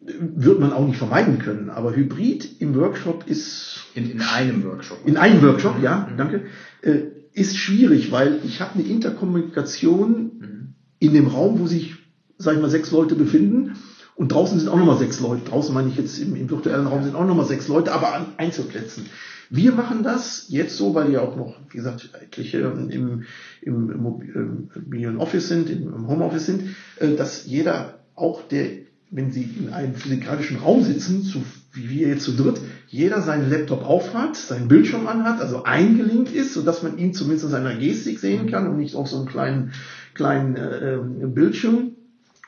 Wird 0.00 0.60
man 0.60 0.72
auch 0.72 0.86
nicht 0.86 0.98
vermeiden 0.98 1.38
können, 1.38 1.70
aber 1.70 1.94
Hybrid 1.94 2.60
im 2.60 2.74
Workshop 2.74 3.24
ist. 3.26 3.84
In, 3.94 4.10
in 4.10 4.20
einem 4.20 4.64
Workshop. 4.64 4.98
In 5.04 5.16
einem 5.16 5.42
Workshop, 5.42 5.80
ja, 5.80 6.08
mhm. 6.10 6.16
danke. 6.16 6.42
Äh, 6.82 7.02
ist 7.32 7.56
schwierig, 7.56 8.12
weil 8.12 8.40
ich 8.44 8.60
habe 8.60 8.74
eine 8.74 8.82
Interkommunikation 8.82 10.10
mhm. 10.38 10.74
in 10.98 11.14
dem 11.14 11.26
Raum, 11.28 11.60
wo 11.60 11.66
sich, 11.66 11.94
sag 12.38 12.54
ich 12.54 12.60
mal, 12.60 12.70
sechs 12.70 12.90
Leute 12.90 13.14
befinden. 13.14 13.76
Und 14.14 14.32
draußen 14.32 14.58
sind 14.58 14.68
auch 14.68 14.76
nochmal 14.76 14.98
sechs 14.98 15.20
Leute. 15.20 15.48
Draußen 15.48 15.72
meine 15.72 15.88
ich 15.88 15.96
jetzt 15.96 16.18
im, 16.18 16.36
im 16.36 16.50
virtuellen 16.50 16.86
Raum 16.86 17.02
sind 17.02 17.14
auch 17.14 17.26
nochmal 17.26 17.46
sechs 17.46 17.68
Leute, 17.68 17.92
aber 17.92 18.14
an 18.14 18.26
Einzelplätzen. 18.36 19.06
Wir 19.54 19.72
machen 19.72 20.02
das 20.02 20.46
jetzt 20.48 20.78
so, 20.78 20.94
weil 20.94 21.10
wir 21.10 21.20
auch 21.20 21.36
noch, 21.36 21.58
wie 21.68 21.76
gesagt, 21.76 22.08
etliche 22.18 22.60
im, 22.60 22.88
im, 22.88 23.22
im 23.60 24.02
mobilen 24.02 25.18
Office 25.18 25.48
sind, 25.48 25.68
im 25.68 26.08
Homeoffice 26.08 26.46
sind, 26.46 26.62
äh, 26.98 27.16
dass 27.16 27.44
jeder 27.44 27.98
auch 28.14 28.48
der, 28.48 28.66
wenn 29.10 29.30
sie 29.30 29.42
in 29.42 29.68
einem 29.68 29.94
physikalischen 29.94 30.56
Raum 30.56 30.82
sitzen, 30.82 31.22
zu, 31.22 31.42
wie 31.74 31.90
wir 31.90 32.08
jetzt 32.08 32.24
zu 32.24 32.32
dritt, 32.32 32.62
jeder 32.88 33.20
seinen 33.20 33.50
Laptop 33.50 33.84
aufhat, 33.84 34.36
seinen 34.36 34.68
Bildschirm 34.68 35.06
anhat, 35.06 35.42
also 35.42 35.64
eingelinkt 35.64 36.32
ist, 36.32 36.54
sodass 36.54 36.82
man 36.82 36.96
ihn 36.96 37.12
zumindest 37.12 37.44
in 37.44 37.50
seiner 37.50 37.76
Gestik 37.76 38.20
sehen 38.20 38.50
kann 38.50 38.66
und 38.66 38.78
nicht 38.78 38.94
auf 38.94 39.08
so 39.08 39.18
einem 39.18 39.26
kleinen, 39.26 39.72
kleinen 40.14 40.56
äh, 40.56 41.26
Bildschirm 41.26 41.90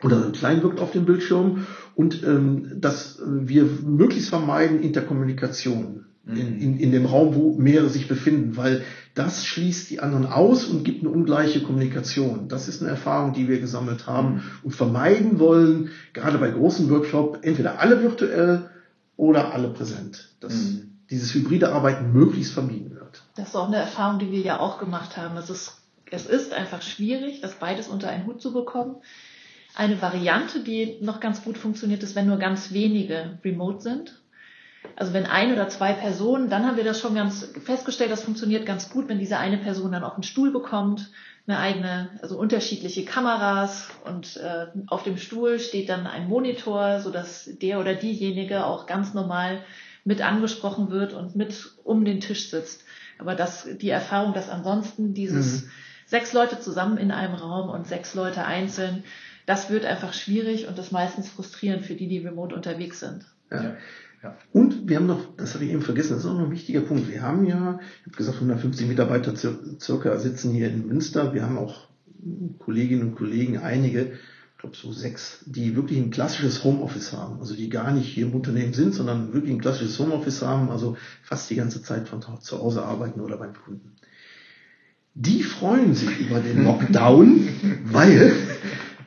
oder 0.02 0.30
klein 0.32 0.62
wirkt 0.62 0.80
auf 0.80 0.92
dem 0.92 1.04
Bildschirm. 1.04 1.66
Und 1.96 2.22
ähm, 2.22 2.80
dass 2.80 3.20
wir 3.26 3.64
möglichst 3.84 4.30
vermeiden 4.30 4.80
Interkommunikation 4.80 6.06
in, 6.26 6.60
in, 6.60 6.78
in 6.78 6.92
dem 6.92 7.06
Raum, 7.06 7.34
wo 7.34 7.54
mehrere 7.54 7.90
sich 7.90 8.08
befinden, 8.08 8.56
weil 8.56 8.82
das 9.14 9.44
schließt 9.44 9.90
die 9.90 10.00
anderen 10.00 10.26
aus 10.26 10.64
und 10.64 10.82
gibt 10.82 11.02
eine 11.02 11.10
ungleiche 11.10 11.62
Kommunikation. 11.62 12.48
Das 12.48 12.66
ist 12.66 12.80
eine 12.80 12.90
Erfahrung, 12.90 13.34
die 13.34 13.48
wir 13.48 13.60
gesammelt 13.60 14.06
haben 14.06 14.36
mhm. 14.36 14.42
und 14.62 14.70
vermeiden 14.72 15.38
wollen, 15.38 15.90
gerade 16.14 16.38
bei 16.38 16.50
großen 16.50 16.88
Workshops, 16.90 17.40
entweder 17.42 17.78
alle 17.78 18.02
virtuell 18.02 18.70
oder 19.16 19.52
alle 19.52 19.68
präsent. 19.68 20.30
Dass 20.40 20.54
mhm. 20.54 20.96
dieses 21.10 21.34
hybride 21.34 21.72
Arbeiten 21.72 22.12
möglichst 22.12 22.54
vermieden 22.54 22.94
wird. 22.94 23.22
Das 23.36 23.48
ist 23.48 23.56
auch 23.56 23.68
eine 23.68 23.76
Erfahrung, 23.76 24.18
die 24.18 24.32
wir 24.32 24.40
ja 24.40 24.60
auch 24.60 24.78
gemacht 24.78 25.18
haben. 25.18 25.36
Es 25.36 25.50
ist, 25.50 25.82
es 26.10 26.26
ist 26.26 26.54
einfach 26.54 26.80
schwierig, 26.80 27.42
das 27.42 27.56
beides 27.56 27.88
unter 27.88 28.08
einen 28.08 28.26
Hut 28.26 28.40
zu 28.40 28.52
bekommen. 28.52 28.96
Eine 29.76 30.00
Variante, 30.00 30.60
die 30.60 30.98
noch 31.02 31.20
ganz 31.20 31.44
gut 31.44 31.58
funktioniert, 31.58 32.02
ist, 32.02 32.16
wenn 32.16 32.28
nur 32.28 32.38
ganz 32.38 32.72
wenige 32.72 33.38
remote 33.44 33.82
sind 33.82 34.23
also 34.96 35.12
wenn 35.12 35.26
ein 35.26 35.52
oder 35.52 35.68
zwei 35.68 35.92
Personen, 35.92 36.50
dann 36.50 36.66
haben 36.66 36.76
wir 36.76 36.84
das 36.84 37.00
schon 37.00 37.14
ganz 37.14 37.48
festgestellt, 37.64 38.10
das 38.10 38.22
funktioniert 38.22 38.66
ganz 38.66 38.90
gut, 38.90 39.08
wenn 39.08 39.18
diese 39.18 39.38
eine 39.38 39.58
Person 39.58 39.92
dann 39.92 40.04
auch 40.04 40.14
einen 40.14 40.22
Stuhl 40.22 40.52
bekommt, 40.52 41.10
eine 41.46 41.58
eigene, 41.58 42.10
also 42.22 42.38
unterschiedliche 42.38 43.04
Kameras 43.04 43.88
und 44.04 44.36
äh, 44.36 44.66
auf 44.86 45.02
dem 45.02 45.18
Stuhl 45.18 45.58
steht 45.58 45.88
dann 45.88 46.06
ein 46.06 46.28
Monitor, 46.28 47.00
so 47.00 47.10
dass 47.10 47.50
der 47.60 47.80
oder 47.80 47.94
diejenige 47.94 48.64
auch 48.64 48.86
ganz 48.86 49.14
normal 49.14 49.62
mit 50.04 50.22
angesprochen 50.22 50.90
wird 50.90 51.12
und 51.12 51.34
mit 51.36 51.72
um 51.82 52.04
den 52.04 52.20
Tisch 52.20 52.50
sitzt. 52.50 52.84
Aber 53.18 53.34
das, 53.34 53.66
die 53.80 53.90
Erfahrung, 53.90 54.32
dass 54.32 54.48
ansonsten 54.48 55.14
dieses 55.14 55.64
mhm. 55.64 55.70
sechs 56.06 56.32
Leute 56.32 56.60
zusammen 56.60 56.98
in 56.98 57.10
einem 57.10 57.34
Raum 57.34 57.70
und 57.70 57.86
sechs 57.86 58.14
Leute 58.14 58.44
einzeln, 58.44 59.04
das 59.46 59.70
wird 59.70 59.84
einfach 59.84 60.14
schwierig 60.14 60.66
und 60.66 60.78
das 60.78 60.90
meistens 60.92 61.28
frustrierend 61.28 61.84
für 61.84 61.94
die, 61.94 62.08
die 62.08 62.18
remote 62.18 62.54
unterwegs 62.54 63.00
sind. 63.00 63.26
Ja. 63.50 63.76
Und 64.52 64.88
wir 64.88 64.96
haben 64.96 65.06
noch, 65.06 65.36
das 65.36 65.54
habe 65.54 65.64
ich 65.64 65.72
eben 65.72 65.82
vergessen, 65.82 66.14
das 66.14 66.24
ist 66.24 66.30
auch 66.30 66.38
noch 66.38 66.46
ein 66.46 66.50
wichtiger 66.50 66.80
Punkt. 66.80 67.10
Wir 67.10 67.22
haben 67.22 67.44
ja, 67.46 67.78
ich 68.00 68.06
habe 68.06 68.16
gesagt, 68.16 68.36
150 68.36 68.86
Mitarbeiter 68.86 69.34
circa 69.36 70.18
sitzen 70.18 70.52
hier 70.52 70.68
in 70.68 70.86
Münster. 70.86 71.34
Wir 71.34 71.42
haben 71.42 71.58
auch 71.58 71.88
Kolleginnen 72.58 73.02
und 73.02 73.16
Kollegen, 73.16 73.58
einige, 73.58 74.12
ich 74.12 74.58
glaube 74.58 74.76
so 74.76 74.92
sechs, 74.92 75.44
die 75.46 75.76
wirklich 75.76 75.98
ein 75.98 76.10
klassisches 76.10 76.64
Homeoffice 76.64 77.12
haben. 77.12 77.40
Also 77.40 77.54
die 77.54 77.68
gar 77.68 77.92
nicht 77.92 78.06
hier 78.06 78.26
im 78.26 78.34
Unternehmen 78.34 78.72
sind, 78.72 78.94
sondern 78.94 79.32
wirklich 79.34 79.52
ein 79.52 79.60
klassisches 79.60 79.98
Homeoffice 79.98 80.42
haben, 80.42 80.70
also 80.70 80.96
fast 81.22 81.50
die 81.50 81.56
ganze 81.56 81.82
Zeit 81.82 82.08
von 82.08 82.22
zu 82.40 82.58
Hause 82.58 82.82
arbeiten 82.82 83.20
oder 83.20 83.36
beim 83.36 83.54
Kunden. 83.54 83.92
Die 85.14 85.42
freuen 85.42 85.94
sich 85.94 86.18
über 86.18 86.40
den 86.40 86.64
Lockdown, 86.64 87.48
weil, 87.84 88.32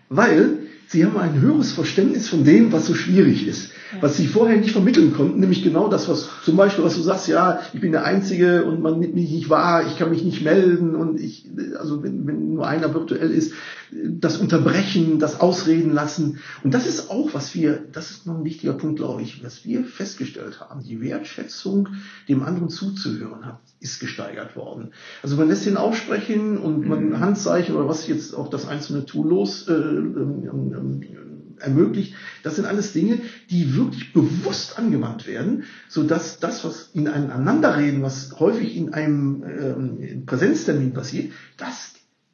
weil 0.10 0.60
sie 0.88 1.06
haben 1.06 1.17
ein 1.17 1.41
höheres 1.41 1.73
Verständnis 1.73 2.30
von 2.30 2.43
dem, 2.43 2.71
was 2.71 2.86
so 2.86 2.93
schwierig 2.93 3.47
ist 3.47 3.71
was 4.02 4.17
sie 4.17 4.28
vorher 4.28 4.58
nicht 4.58 4.71
vermitteln 4.71 5.13
konnten, 5.13 5.39
nämlich 5.39 5.63
genau 5.63 5.88
das, 5.88 6.08
was 6.10 6.30
zum 6.43 6.58
Beispiel, 6.58 6.84
was 6.84 6.95
du 6.95 7.02
sagst, 7.02 7.28
ja, 7.28 7.62
ich 7.73 7.82
bin 7.82 7.91
der 7.91 8.06
Einzige 8.06 8.65
und 8.65 8.82
man 8.82 9.00
nimmt 9.00 9.15
mich 9.15 9.32
nicht 9.32 9.50
wahr, 9.50 9.86
ich 9.88 9.97
kann 9.97 10.10
mich 10.10 10.23
nicht 10.23 10.43
melden 10.43 10.95
und 10.95 11.19
ich, 11.19 11.50
also 11.80 12.04
wenn, 12.04 12.28
wenn 12.28 12.54
nur 12.54 12.67
einer 12.67 12.93
virtuell 12.93 13.32
ist, 13.32 13.54
das 13.91 14.38
Unterbrechen, 14.38 15.19
das 15.19 15.39
Ausreden 15.39 15.93
lassen. 15.93 16.39
Und 16.63 16.73
das 16.73 16.88
ist 16.88 17.10
auch, 17.10 17.34
was 17.34 17.56
wir, 17.56 17.82
das 17.91 18.12
ist 18.12 18.28
noch 18.28 18.39
ein 18.39 18.43
wichtiger 18.43 18.73
Punkt, 18.73 18.97
glaube 18.97 19.21
ich, 19.21 19.43
was 19.43 19.63
wir 19.65 19.84
festgestellt 19.86 20.60
haben. 20.60 20.84
Die 20.84 21.02
Wertschätzung, 21.02 21.89
dem 22.28 22.43
anderen 22.43 22.69
zuzuhören 22.69 23.45
hat, 23.45 23.60
ist 23.80 24.00
gesteigert 24.00 24.56
worden. 24.56 24.91
Also 25.23 25.38
man 25.38 25.47
lässt 25.47 25.65
ihn 25.67 25.78
aufsprechen 25.78 26.58
und 26.58 26.88
man 26.88 27.10
mhm. 27.10 27.19
Handzeichen 27.19 27.76
oder 27.76 27.88
was 27.88 28.08
jetzt 28.08 28.34
auch 28.34 28.50
das 28.50 28.67
einzelne 28.67 29.06
Tool 29.06 29.30
los 29.30 29.67
äh, 29.67 29.73
ähm, 29.73 30.43
ähm, 30.43 31.37
ermöglicht. 31.60 32.15
Das 32.43 32.56
sind 32.56 32.65
alles 32.65 32.93
Dinge, 32.93 33.20
die 33.50 33.76
wirklich 33.76 34.13
bewusst 34.13 34.78
angewandt 34.78 35.28
werden, 35.28 35.63
so 35.88 36.04
dass 36.04 36.39
das, 36.39 36.63
was 36.63 36.89
in 36.93 37.08
einem 37.08 37.32
Aneinanderreden, 37.32 38.02
was 38.02 38.39
häufig 38.39 38.76
in 38.76 38.93
einem 38.93 39.43
ähm, 39.43 40.26
Präsenztermin 40.26 40.93
passiert, 40.93 41.34
das 41.58 41.93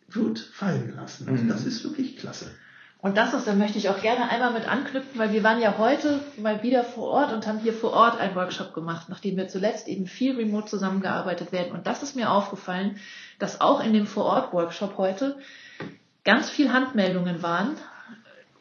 wird 0.10 0.40
fallen 0.40 0.88
gelassen. 0.88 1.28
Also 1.30 1.44
das 1.46 1.66
ist 1.66 1.84
wirklich 1.84 2.18
klasse. 2.18 2.46
Und 3.04 3.18
das 3.18 3.34
ist, 3.34 3.48
da 3.48 3.54
möchte 3.54 3.78
ich 3.78 3.90
auch 3.90 4.02
gerne 4.02 4.30
einmal 4.30 4.54
mit 4.54 4.66
anknüpfen, 4.66 5.20
weil 5.20 5.34
wir 5.34 5.44
waren 5.44 5.60
ja 5.60 5.78
heute 5.78 6.22
mal 6.38 6.64
wieder 6.64 6.86
vor 6.86 7.10
Ort 7.10 7.34
und 7.34 7.46
haben 7.46 7.60
hier 7.60 7.74
vor 7.74 7.92
Ort 7.92 8.18
einen 8.18 8.34
Workshop 8.34 8.74
gemacht, 8.74 9.10
nachdem 9.10 9.36
wir 9.36 9.50
zuletzt 9.50 9.90
eben 9.90 10.08
viel 10.08 10.38
remote 10.38 10.68
zusammengearbeitet 10.68 11.52
werden. 11.52 11.74
Und 11.74 11.86
das 11.86 12.02
ist 12.02 12.16
mir 12.16 12.32
aufgefallen, 12.32 12.96
dass 13.40 13.60
auch 13.60 13.84
in 13.84 13.92
dem 13.92 14.08
Vor-Ort-Workshop 14.08 14.98
heute 14.98 15.38
ganz 16.24 16.50
viel 16.50 16.72
Handmeldungen 16.72 17.44
waren 17.44 17.76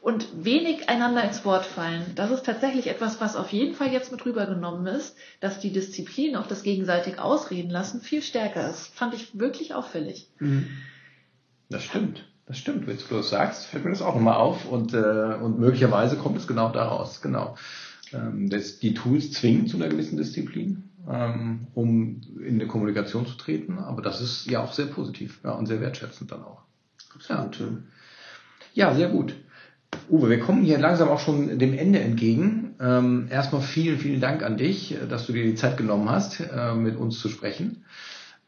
und 0.02 0.44
wenig 0.44 0.88
einander 0.88 1.22
ins 1.22 1.44
Wort 1.44 1.64
fallen. 1.64 2.04
Das 2.16 2.32
ist 2.32 2.44
tatsächlich 2.44 2.88
etwas, 2.88 3.20
was 3.20 3.36
auf 3.36 3.52
jeden 3.52 3.74
Fall 3.74 3.92
jetzt 3.92 4.10
mit 4.10 4.26
rübergenommen 4.26 4.86
ist, 4.88 5.16
dass 5.38 5.60
die 5.60 5.72
Disziplin 5.72 6.34
auf 6.34 6.48
das 6.48 6.64
gegenseitig 6.64 7.20
Ausreden 7.20 7.70
lassen 7.70 8.00
viel 8.00 8.20
stärker 8.20 8.68
ist. 8.68 8.88
Fand 8.88 9.14
ich 9.14 9.38
wirklich 9.38 9.74
auffällig. 9.74 10.28
Mhm. 10.40 10.66
Das 11.70 11.84
stimmt. 11.84 12.28
Das 12.46 12.58
stimmt. 12.58 12.88
Wenn 12.88 12.96
du 12.96 13.14
das 13.14 13.30
sagst, 13.30 13.66
fällt 13.66 13.84
mir 13.84 13.90
das 13.90 14.02
auch 14.02 14.16
nochmal 14.16 14.38
auf 14.38 14.68
und, 14.68 14.92
äh, 14.92 15.36
und 15.40 15.60
möglicherweise 15.60 16.16
kommt 16.16 16.36
es 16.36 16.48
genau 16.48 16.70
daraus. 16.70 17.22
Genau. 17.22 17.56
Ähm, 18.12 18.50
das, 18.50 18.80
die 18.80 18.94
Tools 18.94 19.30
zwingen 19.30 19.68
zu 19.68 19.76
einer 19.76 19.88
gewissen 19.88 20.16
Disziplin, 20.16 20.90
ähm, 21.08 21.68
um 21.74 22.22
in 22.44 22.56
eine 22.56 22.66
Kommunikation 22.66 23.24
zu 23.24 23.34
treten, 23.34 23.78
aber 23.78 24.02
das 24.02 24.20
ist 24.20 24.50
ja 24.50 24.64
auch 24.64 24.72
sehr 24.72 24.86
positiv 24.86 25.38
ja, 25.44 25.52
und 25.52 25.66
sehr 25.66 25.80
wertschätzend 25.80 26.32
dann 26.32 26.42
auch. 26.42 26.62
Absolut. 27.14 27.60
Ja, 28.74 28.88
ja 28.88 28.94
sehr 28.96 29.08
gut. 29.08 29.36
Uwe, 30.12 30.28
wir 30.28 30.40
kommen 30.40 30.62
hier 30.62 30.78
langsam 30.78 31.09
auch 31.09 31.20
schon 31.20 31.59
dem 31.59 31.72
Ende 31.72 32.00
entgegen. 32.00 32.74
Ähm, 32.78 33.28
erstmal 33.31 33.62
vielen, 33.62 33.98
vielen 33.98 34.20
Dank 34.20 34.42
an 34.42 34.59
dich, 34.59 34.94
dass 35.09 35.26
du 35.26 35.33
dir 35.33 35.42
die 35.42 35.55
Zeit 35.55 35.78
genommen 35.78 36.11
hast, 36.11 36.40
äh, 36.40 36.74
mit 36.74 36.96
uns 36.96 37.18
zu 37.18 37.31
sprechen. 37.31 37.85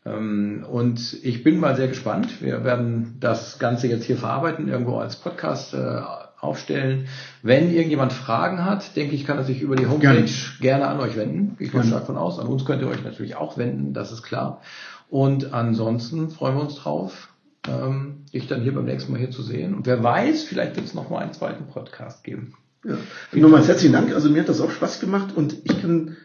Ähm, 0.04 0.66
und 0.70 1.16
ich 1.22 1.42
bin 1.42 1.58
mal 1.58 1.74
sehr 1.74 1.88
gespannt. 1.88 2.42
Wir 2.42 2.64
werden 2.64 3.16
das 3.18 3.58
Ganze 3.58 3.88
jetzt 3.88 4.04
hier 4.04 4.18
verarbeiten, 4.18 4.68
irgendwo 4.68 4.98
als 4.98 5.16
Podcast 5.16 5.72
äh, 5.72 6.00
aufstellen. 6.38 7.06
Wenn 7.42 7.72
irgendjemand 7.72 8.12
Fragen 8.12 8.66
hat, 8.66 8.94
denke 8.94 9.14
ich, 9.14 9.24
kann 9.24 9.38
er 9.38 9.44
sich 9.44 9.62
über 9.62 9.74
die 9.74 9.86
Homepage 9.86 10.22
gerne, 10.22 10.28
gerne 10.60 10.86
an 10.88 11.00
euch 11.00 11.16
wenden. 11.16 11.56
Ich 11.58 11.72
gehe 11.72 11.82
stark 11.82 12.04
von 12.04 12.18
aus. 12.18 12.38
An 12.38 12.46
uns 12.46 12.66
könnt 12.66 12.82
ihr 12.82 12.88
euch 12.88 13.02
natürlich 13.02 13.36
auch 13.36 13.56
wenden, 13.56 13.94
das 13.94 14.12
ist 14.12 14.22
klar. 14.22 14.60
Und 15.08 15.54
ansonsten 15.54 16.28
freuen 16.28 16.56
wir 16.56 16.62
uns 16.64 16.74
drauf, 16.74 17.30
ähm, 17.68 18.24
dich 18.32 18.46
dann 18.46 18.62
hier 18.62 18.74
beim 18.74 18.84
nächsten 18.84 19.12
Mal 19.12 19.18
hier 19.18 19.30
zu 19.30 19.42
sehen. 19.42 19.74
Und 19.74 19.86
wer 19.86 20.02
weiß, 20.02 20.44
vielleicht 20.44 20.76
wird 20.76 20.86
es 20.86 20.94
noch 20.94 21.10
mal 21.10 21.18
einen 21.18 21.32
zweiten 21.32 21.66
Podcast 21.66 22.24
geben. 22.24 22.54
Ja. 22.84 22.98
Nochmals 23.32 23.68
herzlichen 23.68 23.92
Dank. 23.92 24.14
Also 24.14 24.30
mir 24.30 24.40
hat 24.40 24.48
das 24.48 24.60
auch 24.60 24.70
Spaß 24.70 25.00
gemacht 25.00 25.34
und 25.34 25.56
ich 25.64 25.80
kann 25.80 26.16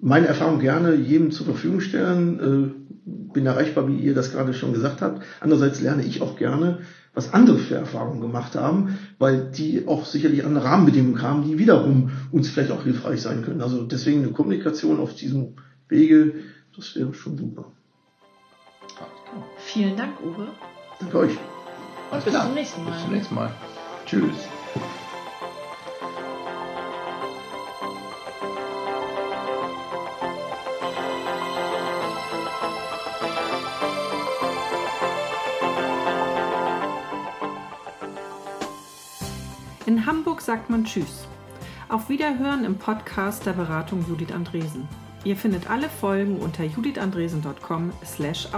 meine 0.00 0.26
Erfahrung 0.26 0.58
gerne 0.58 0.94
jedem 0.94 1.30
zur 1.30 1.46
Verfügung 1.46 1.80
stellen. 1.80 2.40
Äh, 2.40 2.82
bin 3.32 3.46
erreichbar, 3.46 3.88
wie 3.88 3.96
ihr 3.96 4.14
das 4.14 4.32
gerade 4.32 4.54
schon 4.54 4.72
gesagt 4.72 5.00
habt. 5.00 5.22
Andererseits 5.40 5.80
lerne 5.80 6.04
ich 6.04 6.22
auch 6.22 6.36
gerne, 6.36 6.80
was 7.14 7.32
andere 7.32 7.58
für 7.58 7.76
Erfahrungen 7.76 8.20
gemacht 8.20 8.54
haben, 8.54 8.98
weil 9.18 9.50
die 9.50 9.86
auch 9.86 10.04
sicherlich 10.04 10.44
andere 10.44 10.64
Rahmenbedingungen 10.64 11.22
haben, 11.22 11.44
die 11.44 11.58
wiederum 11.58 12.10
uns 12.30 12.48
vielleicht 12.48 12.70
auch 12.70 12.84
hilfreich 12.84 13.20
sein 13.22 13.42
können. 13.42 13.60
Also 13.60 13.82
deswegen 13.84 14.22
eine 14.22 14.32
Kommunikation 14.32 15.00
auf 15.00 15.14
diesem 15.14 15.54
Wege, 15.88 16.34
das 16.76 16.96
wäre 16.96 17.14
schon 17.14 17.38
super. 17.38 17.66
Vielen 19.58 19.96
Dank, 19.96 20.20
Uwe. 20.22 20.48
Danke 21.02 21.18
euch. 21.18 21.38
Und 22.10 22.24
bis 22.24 22.32
zum 22.32 22.54
nächsten 22.54 22.84
Mal. 22.84 22.92
Bis 22.92 23.02
zum 23.02 23.12
nächsten 23.12 23.34
Mal. 23.34 23.50
Tschüss. 24.06 24.48
In 39.86 40.06
Hamburg 40.06 40.40
sagt 40.40 40.70
man 40.70 40.84
Tschüss. 40.84 41.26
Auf 41.88 42.08
Wiederhören 42.08 42.64
im 42.64 42.78
Podcast 42.78 43.44
der 43.44 43.52
Beratung 43.52 44.04
Judith 44.08 44.32
Andresen. 44.32 44.88
Ihr 45.24 45.36
findet 45.36 45.68
alle 45.68 45.88
Folgen 45.88 46.38
unter 46.38 46.64
judithandresen.com/audio. 46.64 47.92
slash 48.04 48.48